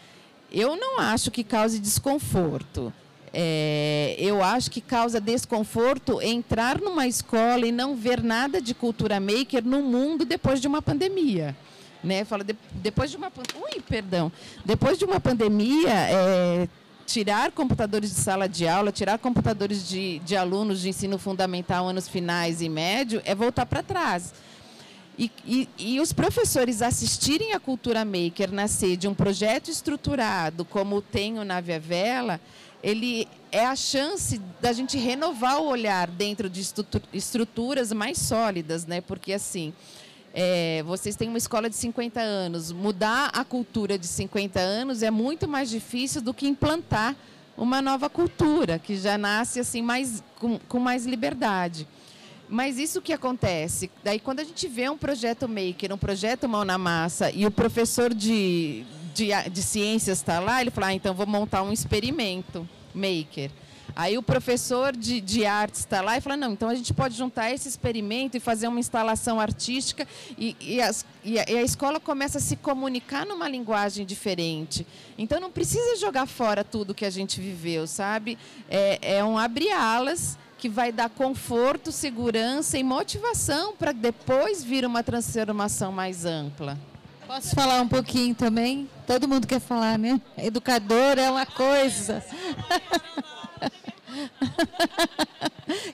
[0.51, 2.93] eu não acho que cause desconforto
[3.37, 9.19] é, eu acho que causa desconforto entrar numa escola e não ver nada de cultura
[9.19, 11.53] maker no mundo depois de uma pandemia.
[12.01, 12.23] Né?
[12.23, 14.31] Fala, de, depois de uma ui, perdão,
[14.63, 16.69] depois de uma pandemia, é,
[17.05, 22.07] tirar computadores de sala de aula, tirar computadores de, de alunos de ensino fundamental, anos
[22.07, 24.33] finais e médio, é voltar para trás.
[25.17, 31.01] E, e, e, os professores assistirem a Cultura Maker nascer de um projeto estruturado, como
[31.01, 32.39] tem o Nave a Vela,
[32.85, 36.63] ele é a chance da gente renovar o olhar dentro de
[37.11, 39.01] estruturas mais sólidas, né?
[39.01, 39.73] Porque assim,
[40.31, 45.09] é, vocês têm uma escola de 50 anos, mudar a cultura de 50 anos é
[45.09, 47.15] muito mais difícil do que implantar
[47.57, 51.87] uma nova cultura que já nasce assim mais com, com mais liberdade.
[52.47, 56.63] Mas isso que acontece, daí quando a gente vê um projeto maker, um projeto mão
[56.63, 61.15] na massa e o professor de, de, de ciências está lá, ele fala, ah, então
[61.15, 63.51] vou montar um experimento maker.
[63.95, 67.15] Aí o professor de, de artes está lá e fala, não, então a gente pode
[67.15, 70.05] juntar esse experimento e fazer uma instalação artística
[70.37, 74.85] e, e, as, e, a, e, a, escola começa a se comunicar numa linguagem diferente.
[75.17, 78.37] Então não precisa jogar fora tudo que a gente viveu, sabe?
[78.69, 84.85] É, é um abrir alas que vai dar conforto, segurança e motivação para depois vir
[84.85, 86.77] uma transformação mais ampla.
[87.27, 88.87] Posso falar um pouquinho também?
[89.07, 90.21] Todo mundo quer falar, né?
[90.37, 92.23] Educador é uma coisa.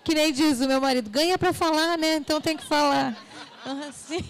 [0.03, 2.15] que nem diz o meu marido, ganha para falar, né?
[2.15, 3.15] Então tem que falar.
[3.61, 4.25] Então, assim,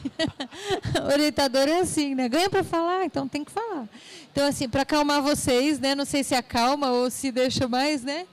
[1.12, 2.30] orientador é assim, né?
[2.30, 3.90] Ganha para falar, então tem que falar.
[4.32, 5.96] Então, assim, para acalmar vocês, né?
[5.96, 8.28] Não sei se acalma ou se deixa mais, né?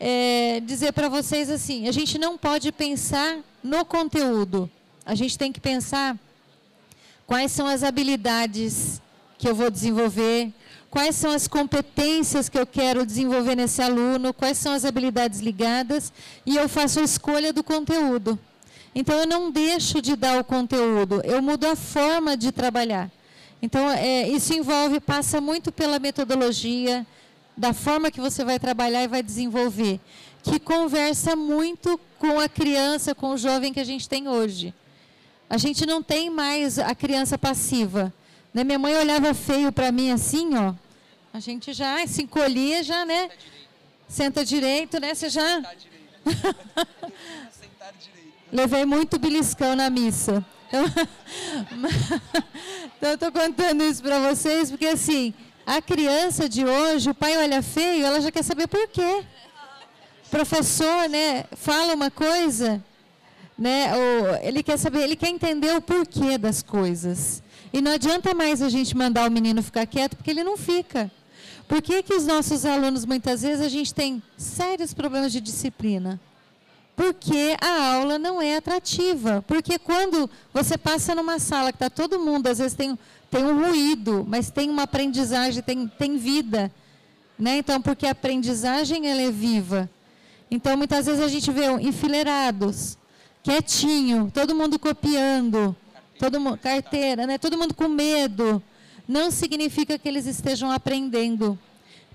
[0.00, 4.68] É, dizer para vocês assim, a gente não pode pensar no conteúdo.
[5.06, 6.18] A gente tem que pensar
[7.28, 9.02] quais são as habilidades
[9.36, 10.50] que eu vou desenvolver,
[10.90, 16.10] quais são as competências que eu quero desenvolver nesse aluno, quais são as habilidades ligadas,
[16.46, 18.38] e eu faço a escolha do conteúdo.
[18.94, 23.10] Então, eu não deixo de dar o conteúdo, eu mudo a forma de trabalhar.
[23.60, 27.06] Então, é, isso envolve, passa muito pela metodologia,
[27.54, 30.00] da forma que você vai trabalhar e vai desenvolver,
[30.42, 34.72] que conversa muito com a criança, com o jovem que a gente tem hoje.
[35.48, 38.12] A gente não tem mais a criança passiva.
[38.52, 38.64] Né?
[38.64, 40.74] Minha mãe olhava feio para mim assim, ó.
[41.32, 43.30] A gente já se encolhia, já, né?
[44.08, 45.14] Senta direito, né?
[45.14, 45.62] Você já.
[48.52, 50.44] Levei muito beliscão na missa.
[50.68, 50.84] Então,
[52.96, 55.34] então eu estou contando isso para vocês, porque assim,
[55.66, 59.24] a criança de hoje, o pai olha feio, ela já quer saber por quê.
[60.26, 62.82] O professor, né, fala uma coisa,
[63.58, 63.92] né?
[63.94, 67.42] Ou ele quer saber, ele quer entender o porquê das coisas.
[67.72, 71.10] E não adianta mais a gente mandar o menino ficar quieto, porque ele não fica.
[71.66, 76.18] Por que, que os nossos alunos, muitas vezes, a gente tem sérios problemas de disciplina?
[76.96, 79.44] Porque a aula não é atrativa.
[79.46, 82.98] Porque quando você passa numa sala que está todo mundo, às vezes tem,
[83.30, 86.72] tem um ruído, mas tem uma aprendizagem, tem, tem vida.
[87.38, 87.58] Né?
[87.58, 89.90] Então, porque a aprendizagem ela é viva.
[90.50, 92.97] Então, muitas vezes a gente vê enfileirados
[93.48, 95.74] quietinho, todo mundo copiando,
[96.18, 97.38] todo mundo, carteira, né?
[97.38, 98.62] Todo mundo com medo.
[99.08, 101.58] Não significa que eles estejam aprendendo,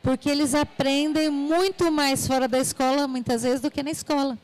[0.04, 4.38] porque eles aprendem muito mais fora da escola, muitas vezes, do que na escola.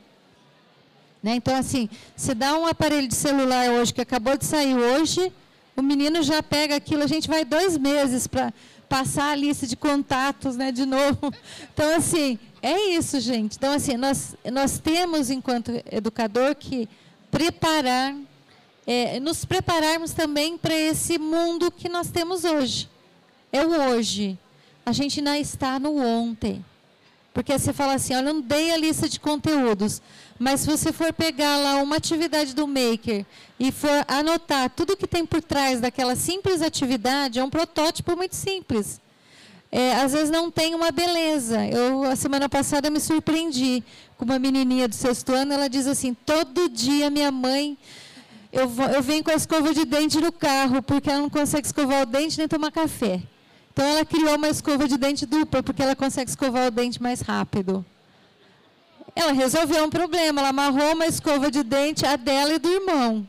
[1.21, 1.35] Né?
[1.35, 5.31] Então, assim, se dá um aparelho de celular hoje, que acabou de sair hoje,
[5.75, 8.51] o menino já pega aquilo, a gente vai dois meses para
[8.87, 11.31] passar a lista de contatos né, de novo.
[11.71, 13.57] Então, assim, é isso, gente.
[13.57, 16.87] Então, assim, nós, nós temos, enquanto educador, que
[17.31, 18.15] preparar,
[18.85, 22.89] é, nos prepararmos também para esse mundo que nós temos hoje.
[23.51, 24.37] É o hoje.
[24.85, 26.63] A gente não está no ontem.
[27.33, 30.01] Porque você fala assim, olha, eu não dei a lista de conteúdos,
[30.37, 33.25] mas se você for pegar lá uma atividade do Maker
[33.59, 38.35] e for anotar tudo que tem por trás daquela simples atividade, é um protótipo muito
[38.35, 38.99] simples
[39.71, 41.65] é, às vezes não tem uma beleza.
[41.67, 43.83] Eu, a semana passada, me surpreendi
[44.17, 45.53] com uma menininha do sexto ano.
[45.53, 47.77] Ela diz assim: todo dia minha mãe,
[48.51, 52.01] eu, eu venho com a escova de dente no carro, porque ela não consegue escovar
[52.01, 53.21] o dente nem tomar café.
[53.71, 57.21] Então, ela criou uma escova de dente dupla, porque ela consegue escovar o dente mais
[57.21, 57.85] rápido.
[59.15, 63.27] Ela resolveu um problema, ela amarrou uma escova de dente, a dela e do irmão.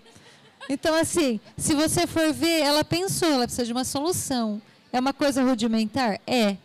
[0.69, 4.61] Então, assim, se você for ver, ela pensou, ela precisa de uma solução.
[4.93, 6.21] É uma coisa rudimentar?
[6.27, 6.57] É.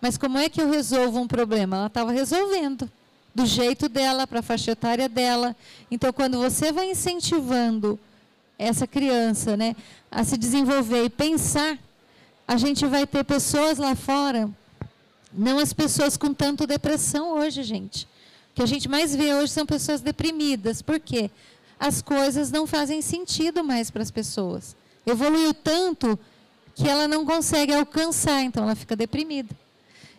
[0.00, 1.76] Mas como é que eu resolvo um problema?
[1.76, 2.90] Ela estava resolvendo
[3.34, 5.54] do jeito dela, para a faixa etária dela.
[5.90, 7.98] Então, quando você vai incentivando
[8.58, 9.74] essa criança né,
[10.10, 11.78] a se desenvolver e pensar,
[12.46, 14.50] a gente vai ter pessoas lá fora,
[15.32, 18.04] não as pessoas com tanto depressão hoje, gente.
[18.04, 20.82] O que a gente mais vê hoje são pessoas deprimidas.
[20.82, 21.30] Por quê?
[21.78, 24.76] As coisas não fazem sentido mais para as pessoas.
[25.06, 26.18] Evoluiu tanto
[26.74, 29.54] que ela não consegue alcançar, então ela fica deprimida.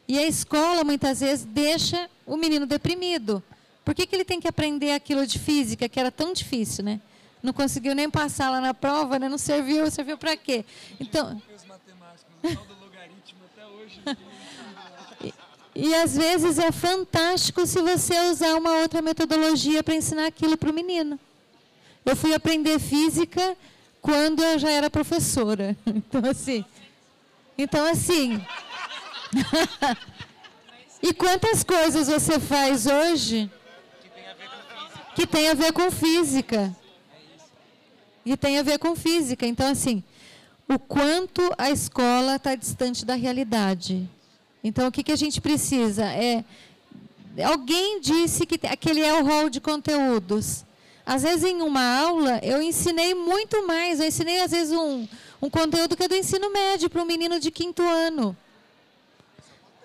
[0.08, 3.41] E a escola, muitas vezes, deixa o menino deprimido.
[3.84, 6.99] Por que, que ele tem que aprender aquilo de física, que era tão difícil, né?
[7.41, 9.28] Não conseguiu nem passar lá na prova, né?
[9.28, 10.64] não serviu, serviu para quê?
[10.99, 11.41] Então.
[15.74, 20.70] E às vezes é fantástico se você usar uma outra metodologia para ensinar aquilo para
[20.70, 21.18] o menino.
[22.06, 23.56] Eu fui aprender física
[24.02, 25.76] quando eu já era professora.
[25.88, 26.66] Então assim,
[27.58, 28.41] então assim.
[31.02, 33.49] e quantas coisas você faz hoje
[35.16, 36.76] que tem a ver com física?
[38.26, 39.45] E tem a ver com física.
[39.45, 40.04] Então assim,
[40.68, 44.10] o quanto a escola está distante da realidade.
[44.64, 46.06] Então, o que, que a gente precisa?
[46.06, 46.45] É,
[47.43, 50.64] alguém disse que aquele é o rol de conteúdos.
[51.06, 53.99] Às vezes, em uma aula, eu ensinei muito mais.
[53.99, 55.08] Eu ensinei, às vezes, um,
[55.41, 58.36] um conteúdo que é do ensino médio para um menino de quinto ano.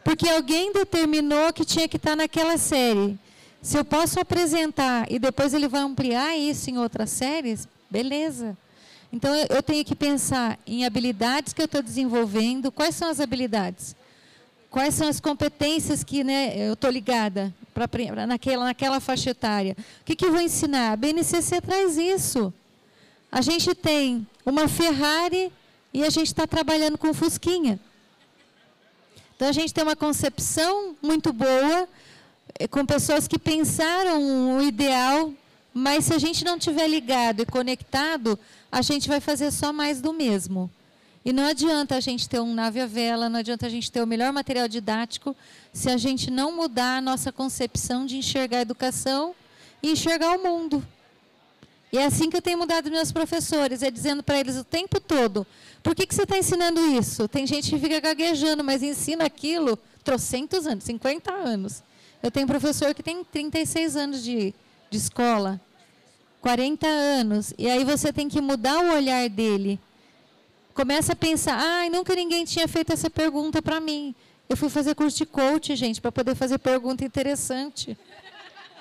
[0.05, 3.19] Porque alguém determinou que tinha que estar naquela série.
[3.61, 8.57] Se eu posso apresentar e depois ele vai ampliar isso em outras séries, beleza.
[9.13, 12.71] Então, eu tenho que pensar em habilidades que eu estou desenvolvendo.
[12.71, 13.96] Quais são as habilidades?
[14.77, 19.75] Quais são as competências que né, eu estou ligada pra, pra, naquela, naquela faixa etária?
[20.03, 20.93] O que, que eu vou ensinar?
[20.93, 22.53] A BNCC traz isso.
[23.33, 25.51] A gente tem uma Ferrari
[25.95, 27.81] e a gente está trabalhando com Fusquinha.
[29.35, 31.89] Então a gente tem uma concepção muito boa,
[32.59, 35.33] eh, com pessoas que pensaram o ideal,
[35.73, 38.39] mas se a gente não tiver ligado e conectado,
[38.71, 40.71] a gente vai fazer só mais do mesmo.
[41.27, 44.01] E não adianta a gente ter um nave à vela, não adianta a gente ter
[44.01, 45.35] o melhor material didático,
[45.73, 49.35] se a gente não mudar a nossa concepção de enxergar a educação
[49.83, 50.87] e enxergar o mundo.
[51.93, 55.01] E é assim que eu tenho mudado meus professores, é dizendo para eles o tempo
[55.01, 55.45] todo,
[55.83, 57.27] por que, que você está ensinando isso?
[57.27, 61.83] Tem gente que fica gaguejando, mas ensina aquilo trocentos anos, 50 anos.
[62.23, 64.55] Eu tenho um professor que tem 36 anos de,
[64.89, 65.61] de escola,
[66.41, 69.81] 40 anos, e aí você tem que mudar o olhar dele
[70.77, 74.15] começa a pensar, ai, nunca ninguém tinha feito essa pergunta para mim.
[74.47, 77.99] Eu fui fazer curso de coach, gente, para poder fazer pergunta interessante.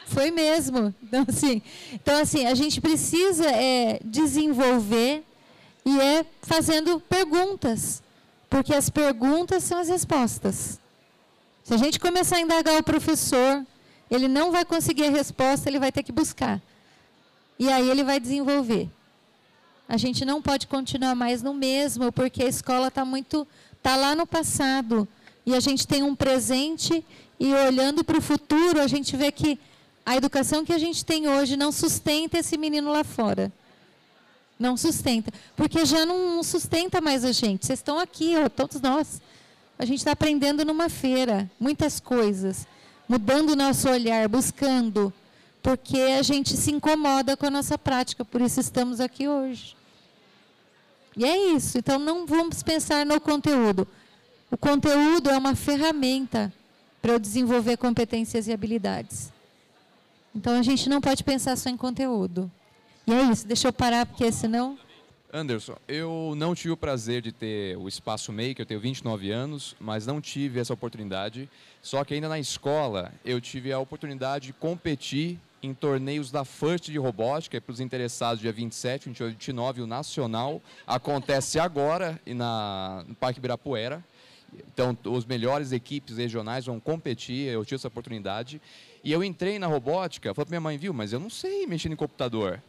[0.06, 0.93] Foi mesmo.
[1.02, 1.62] Então assim,
[1.93, 5.24] então, assim a gente precisa é, desenvolver
[5.86, 8.04] e é fazendo perguntas,
[8.50, 10.80] porque as perguntas são as respostas.
[11.64, 13.66] Se a gente começar a indagar o professor,
[14.12, 16.62] ele não vai conseguir a resposta, ele vai ter que buscar.
[17.58, 18.89] E aí ele vai desenvolver.
[19.88, 23.48] A gente não pode continuar mais no mesmo, porque a escola está muito.
[23.78, 25.08] está lá no passado.
[25.46, 27.06] E a gente tem um presente,
[27.40, 29.60] e olhando para o futuro, a gente vê que
[30.06, 33.52] a educação que a gente tem hoje não sustenta esse menino lá fora.
[34.58, 35.32] Não sustenta.
[35.56, 37.66] Porque já não sustenta mais a gente.
[37.66, 39.22] Vocês estão aqui, ó, todos nós.
[39.78, 42.66] A gente está aprendendo numa feira, muitas coisas.
[43.08, 45.14] Mudando o nosso olhar, buscando
[45.66, 49.76] porque a gente se incomoda com a nossa prática, por isso estamos aqui hoje.
[51.18, 53.88] E é isso, então não vamos pensar no conteúdo.
[54.51, 56.53] O conteúdo é uma ferramenta
[57.01, 59.34] para eu desenvolver competências e habilidades.
[60.36, 62.51] Então a gente não pode pensar só em conteúdo.
[63.07, 64.78] E é isso, deixa eu parar, porque senão.
[65.34, 69.76] Anderson, eu não tive o prazer de ter o Espaço Maker, eu tenho 29 anos,
[69.80, 71.49] mas não tive essa oportunidade.
[71.82, 76.91] Só que ainda na escola eu tive a oportunidade de competir em torneios da FIRST
[76.91, 83.03] de robótica, para os interessados, dia 27, 28 e 29, o Nacional acontece agora na,
[83.07, 84.03] no Parque Ibirapuera.
[84.53, 88.61] Então, os melhores equipes regionais vão competir, eu tive essa oportunidade.
[89.03, 91.91] E eu entrei na robótica, falei para minha mãe, viu, mas eu não sei mexer
[91.91, 92.61] em computador.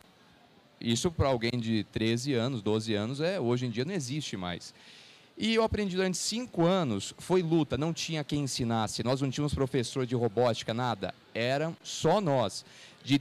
[0.81, 4.75] Isso para alguém de 13 anos, 12 anos, é hoje em dia não existe mais.
[5.39, 9.53] E eu aprendi durante cinco anos, foi luta, não tinha quem ensinasse, nós não tínhamos
[9.53, 12.65] professor de robótica, nada, eram só nós.
[13.05, 13.21] De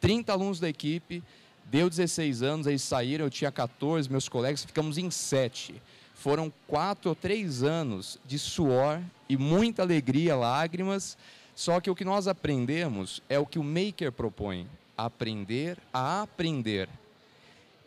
[0.00, 1.22] 30 alunos da equipe,
[1.66, 5.80] deu 16 anos, eles saíram, eu tinha 14, meus colegas, ficamos em sete.
[6.14, 11.16] Foram quatro ou três anos de suor e muita alegria, lágrimas,
[11.54, 16.88] só que o que nós aprendemos é o que o Maker propõe, aprender a aprender.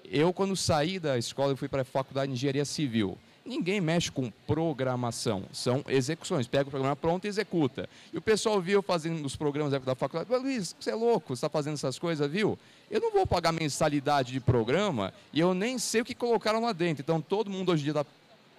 [0.05, 3.17] Eu, quando saí da escola, eu fui para a faculdade de engenharia civil.
[3.45, 6.47] Ninguém mexe com programação, são execuções.
[6.47, 7.89] Pega o programa pronto e executa.
[8.13, 10.31] E o pessoal viu fazendo os programas da faculdade.
[10.41, 12.57] Luiz, você é louco, você está fazendo essas coisas, viu?
[12.89, 16.71] Eu não vou pagar mensalidade de programa e eu nem sei o que colocaram lá
[16.71, 17.01] dentro.
[17.01, 18.05] Então todo mundo hoje em dia está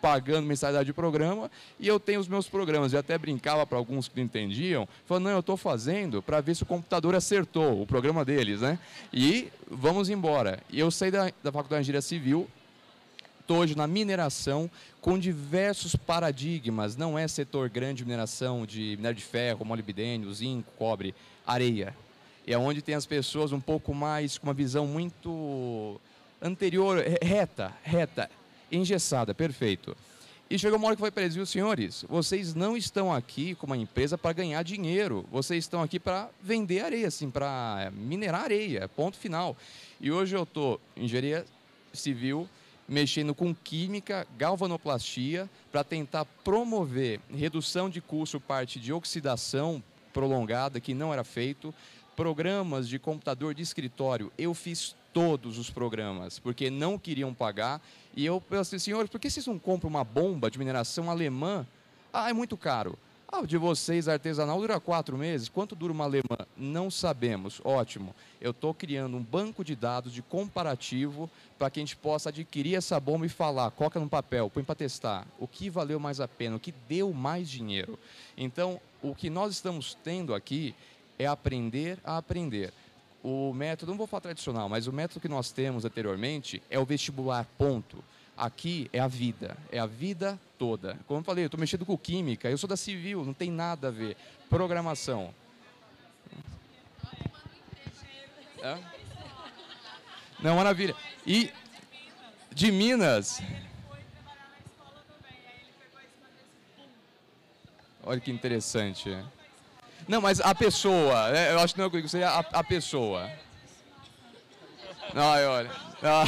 [0.02, 2.92] pagando mensalidade de programa e eu tenho os meus programas.
[2.92, 6.54] Eu até brincava para alguns que não entendiam, falando, não, eu estou fazendo para ver
[6.54, 8.78] se o computador acertou o programa deles, né?
[9.10, 10.60] E vamos embora.
[10.68, 12.46] E eu saí da, da Faculdade de Engenharia Civil,
[13.46, 14.70] Hoje na mineração
[15.02, 16.96] com diversos paradigmas.
[16.96, 21.14] Não é setor grande de mineração de minério de ferro, molibdênio, zinco, cobre,
[21.46, 21.94] areia.
[22.46, 26.00] É onde tem as pessoas um pouco mais com uma visão muito
[26.40, 28.30] anterior, reta, reta,
[28.72, 29.94] engessada, perfeito.
[30.48, 33.82] E chegou uma hora que foi para viu, senhores, vocês não estão aqui como uma
[33.82, 39.18] empresa para ganhar dinheiro, vocês estão aqui para vender areia, assim, para minerar areia, ponto
[39.18, 39.54] final.
[40.00, 41.44] E hoje eu estou engenharia
[41.92, 42.48] civil,
[42.88, 49.82] mexendo com química, galvanoplastia, para tentar promover redução de custo parte de oxidação
[50.12, 51.74] prolongada, que não era feito,
[52.14, 54.32] programas de computador de escritório.
[54.38, 57.80] Eu fiz todos os programas, porque não queriam pagar.
[58.16, 61.66] E eu pensei, senhores, por que vocês não compram uma bomba de mineração alemã?
[62.12, 62.98] Ah, é muito caro.
[63.36, 65.48] Ah, de vocês, artesanal, dura quatro meses.
[65.48, 66.38] Quanto dura uma alemã?
[66.56, 67.60] Não sabemos.
[67.64, 68.14] Ótimo.
[68.40, 71.28] Eu estou criando um banco de dados de comparativo
[71.58, 74.76] para que a gente possa adquirir essa bomba e falar, coloca no papel, põe para
[74.76, 77.98] testar, o que valeu mais a pena, o que deu mais dinheiro.
[78.36, 80.72] Então, o que nós estamos tendo aqui
[81.18, 82.72] é aprender a aprender.
[83.20, 86.84] O método, não vou falar tradicional, mas o método que nós temos anteriormente é o
[86.84, 87.98] vestibular ponto.
[88.36, 90.98] Aqui é a vida, é a vida toda.
[91.06, 93.88] Como eu falei, eu estou mexendo com química, eu sou da civil, não tem nada
[93.88, 94.16] a ver.
[94.48, 95.34] Programação.
[98.62, 98.78] É?
[100.40, 100.96] Não, maravilha.
[101.26, 101.52] E
[102.50, 103.42] de Minas.
[108.02, 109.14] Olha que interessante.
[110.08, 111.52] Não, mas a pessoa, né?
[111.52, 113.30] eu acho que não é comigo, seria a, a pessoa.
[115.14, 115.70] Ai, olha.
[116.02, 116.24] Ah.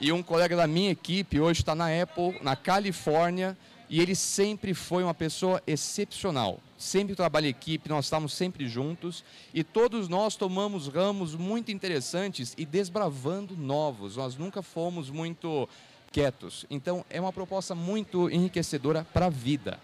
[0.00, 3.58] E um colega da minha equipe hoje está na Apple, na Califórnia,
[3.90, 6.60] e ele sempre foi uma pessoa excepcional.
[6.76, 12.54] Sempre trabalha em equipe, nós estamos sempre juntos e todos nós tomamos ramos muito interessantes
[12.56, 14.16] e desbravando novos.
[14.16, 15.68] Nós nunca fomos muito
[16.12, 16.64] quietos.
[16.70, 19.80] Então é uma proposta muito enriquecedora para a vida.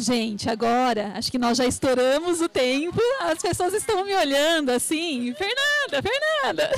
[0.00, 3.00] Gente, agora acho que nós já estouramos o tempo.
[3.20, 6.70] As pessoas estão me olhando assim, Fernanda, Fernanda.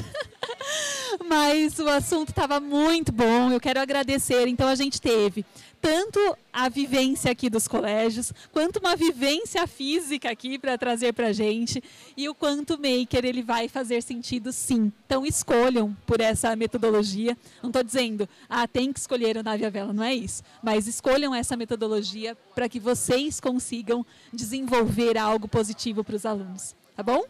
[1.28, 3.50] Mas o assunto estava muito bom.
[3.50, 4.48] Eu quero agradecer.
[4.48, 5.44] Então a gente teve
[5.80, 6.18] tanto
[6.52, 11.82] a vivência aqui dos colégios, quanto uma vivência física aqui para trazer para a gente
[12.16, 14.92] e o quanto o maker ele vai fazer sentido sim.
[15.06, 17.36] Então escolham por essa metodologia.
[17.62, 20.42] Não estou dizendo, ah, tem que escolher o nave a vela, não é isso.
[20.62, 26.74] Mas escolham essa metodologia para que vocês consigam desenvolver algo positivo para os alunos.
[26.96, 27.24] Tá bom?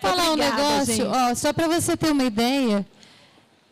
[0.00, 2.86] Falar um negócio, ó, só para você ter uma ideia,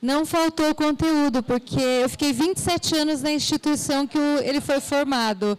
[0.03, 5.57] não faltou conteúdo, porque eu fiquei 27 anos na instituição que ele foi formado.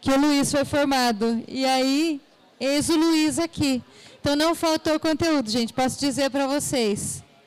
[0.00, 1.44] Que o Luiz foi formado.
[1.46, 2.20] E aí,
[2.58, 3.80] eis o Luiz aqui.
[4.20, 7.22] Então não faltou conteúdo, gente, posso dizer para vocês.